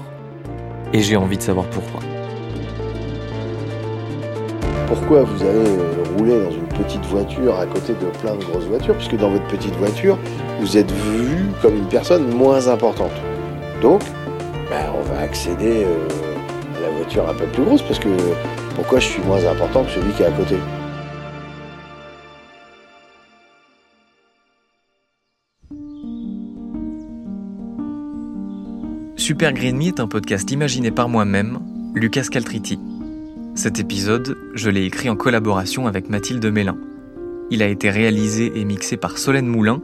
Et 0.95 1.01
j'ai 1.01 1.17
envie 1.17 1.37
de 1.37 1.43
savoir 1.43 1.67
pourquoi. 1.67 2.01
Pourquoi 4.87 5.25
vous 5.25 5.43
allez 5.43 5.69
euh, 5.69 6.05
rouler 6.17 6.41
dans 6.41 6.51
une 6.51 6.69
petite 6.69 7.05
voiture 7.07 7.59
à 7.59 7.67
côté 7.67 7.93
de 7.93 8.19
plein 8.21 8.37
de 8.37 8.45
grosses 8.45 8.65
voitures 8.65 8.95
Puisque 8.95 9.17
dans 9.17 9.31
votre 9.31 9.47
petite 9.49 9.75
voiture, 9.77 10.17
vous 10.61 10.79
êtes 10.79 10.91
vu 10.91 11.45
comme 11.61 11.77
une 11.77 11.89
personne 11.89 12.33
moins 12.35 12.69
importante. 12.69 13.13
Donc, 13.83 14.01
ben, 14.71 14.87
on 14.99 15.03
va 15.13 15.21
accéder 15.21 15.85
euh, 15.85 16.09
la 16.85 16.91
voiture 16.91 17.29
un 17.29 17.35
peu 17.35 17.47
plus 17.47 17.65
grosse 17.65 17.83
parce 17.83 17.99
que 17.99 18.09
pourquoi 18.75 19.01
je 19.01 19.07
suis 19.07 19.23
moins 19.23 19.45
important 19.47 19.85
que 19.85 19.91
celui 19.91 20.13
qui 20.13 20.23
est 20.23 20.27
à 20.27 20.33
côté? 20.33 20.57
Super 29.17 29.53
Green 29.55 29.77
Me 29.77 29.85
est 29.85 30.01
un 30.01 30.07
podcast 30.07 30.51
imaginé 30.51 30.91
par 30.91 31.09
moi-même, 31.09 31.61
Lucas 31.95 32.27
Caltriti. 32.31 32.79
Cet 33.55 33.79
épisode, 33.79 34.37
je 34.55 34.69
l'ai 34.69 34.85
écrit 34.85 35.09
en 35.09 35.17
collaboration 35.17 35.87
avec 35.87 36.11
Mathilde 36.11 36.45
Mélin. 36.45 36.77
Il 37.51 37.63
a 37.63 37.69
été 37.69 37.89
réalisé 37.89 38.53
et 38.55 38.65
mixé 38.65 38.97
par 38.99 39.17
Solène 39.17 39.47
Moulin, 39.47 39.81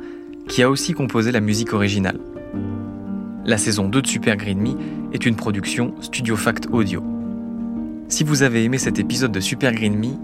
qui 0.48 0.62
a 0.62 0.68
aussi 0.68 0.92
composé 0.92 1.32
la 1.32 1.40
musique 1.40 1.72
originale. 1.72 2.18
La 3.46 3.56
saison 3.56 3.88
2 3.88 4.02
de 4.02 4.06
Super 4.06 4.36
Green 4.36 4.60
Me 4.60 4.76
est 5.12 5.26
une 5.26 5.36
production 5.36 5.94
Studio 6.00 6.36
Fact 6.36 6.68
Audio. 6.72 7.02
Si 8.08 8.24
vous 8.24 8.42
avez 8.42 8.64
aimé 8.64 8.78
cet 8.78 8.98
épisode 8.98 9.32
de 9.32 9.40
Super 9.40 9.72
Green 9.72 9.96
Me, 9.96 10.14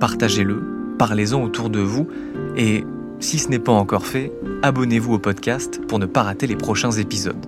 partagez-le, 0.00 0.62
parlez-en 0.98 1.42
autour 1.42 1.70
de 1.70 1.80
vous 1.80 2.08
et, 2.56 2.84
si 3.20 3.38
ce 3.38 3.48
n'est 3.48 3.58
pas 3.58 3.72
encore 3.72 4.06
fait, 4.06 4.32
abonnez-vous 4.62 5.14
au 5.14 5.18
podcast 5.18 5.80
pour 5.88 5.98
ne 5.98 6.06
pas 6.06 6.22
rater 6.22 6.46
les 6.46 6.56
prochains 6.56 6.92
épisodes. 6.92 7.46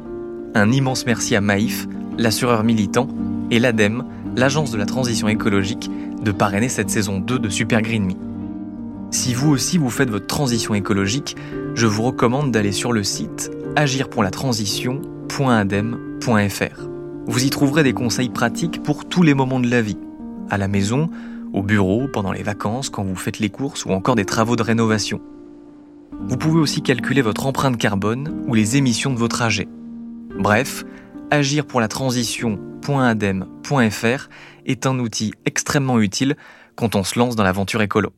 Un 0.54 0.72
immense 0.72 1.06
merci 1.06 1.36
à 1.36 1.40
Maïf, 1.40 1.86
l'assureur 2.18 2.64
militant, 2.64 3.08
et 3.50 3.58
l'ADEME, 3.58 4.04
l'agence 4.36 4.70
de 4.70 4.78
la 4.78 4.86
transition 4.86 5.28
écologique, 5.28 5.90
de 6.22 6.32
parrainer 6.32 6.68
cette 6.68 6.90
saison 6.90 7.18
2 7.18 7.38
de 7.38 7.48
Super 7.48 7.82
Green 7.82 8.04
Me. 8.04 8.14
Si 9.10 9.34
vous 9.34 9.50
aussi 9.50 9.78
vous 9.78 9.90
faites 9.90 10.10
votre 10.10 10.26
transition 10.26 10.74
écologique, 10.74 11.36
je 11.74 11.86
vous 11.86 12.02
recommande 12.02 12.50
d'aller 12.50 12.72
sur 12.72 12.92
le 12.92 13.02
site 13.02 13.50
Vous 17.26 17.44
y 17.44 17.50
trouverez 17.50 17.82
des 17.82 17.92
conseils 17.92 18.28
pratiques 18.28 18.82
pour 18.82 19.08
tous 19.08 19.22
les 19.22 19.34
moments 19.34 19.60
de 19.60 19.70
la 19.70 19.82
vie, 19.82 19.98
à 20.50 20.58
la 20.58 20.68
maison, 20.68 21.08
au 21.52 21.62
bureau, 21.62 22.08
pendant 22.12 22.32
les 22.32 22.42
vacances, 22.42 22.90
quand 22.90 23.04
vous 23.04 23.16
faites 23.16 23.38
les 23.38 23.50
courses 23.50 23.84
ou 23.84 23.90
encore 23.90 24.16
des 24.16 24.24
travaux 24.24 24.56
de 24.56 24.62
rénovation. 24.62 25.20
Vous 26.12 26.36
pouvez 26.36 26.60
aussi 26.60 26.82
calculer 26.82 27.22
votre 27.22 27.46
empreinte 27.46 27.78
carbone 27.78 28.44
ou 28.46 28.54
les 28.54 28.76
émissions 28.76 29.12
de 29.12 29.18
vos 29.18 29.26
trajets. 29.28 29.68
Bref, 30.38 30.84
agir 31.30 31.66
pour 31.66 31.80
la 31.80 31.88
transition.adem.fr 31.88 34.28
est 34.66 34.86
un 34.86 34.98
outil 34.98 35.32
extrêmement 35.44 36.00
utile 36.00 36.36
quand 36.74 36.96
on 36.96 37.04
se 37.04 37.18
lance 37.18 37.36
dans 37.36 37.44
l'aventure 37.44 37.82
écolo. 37.82 38.12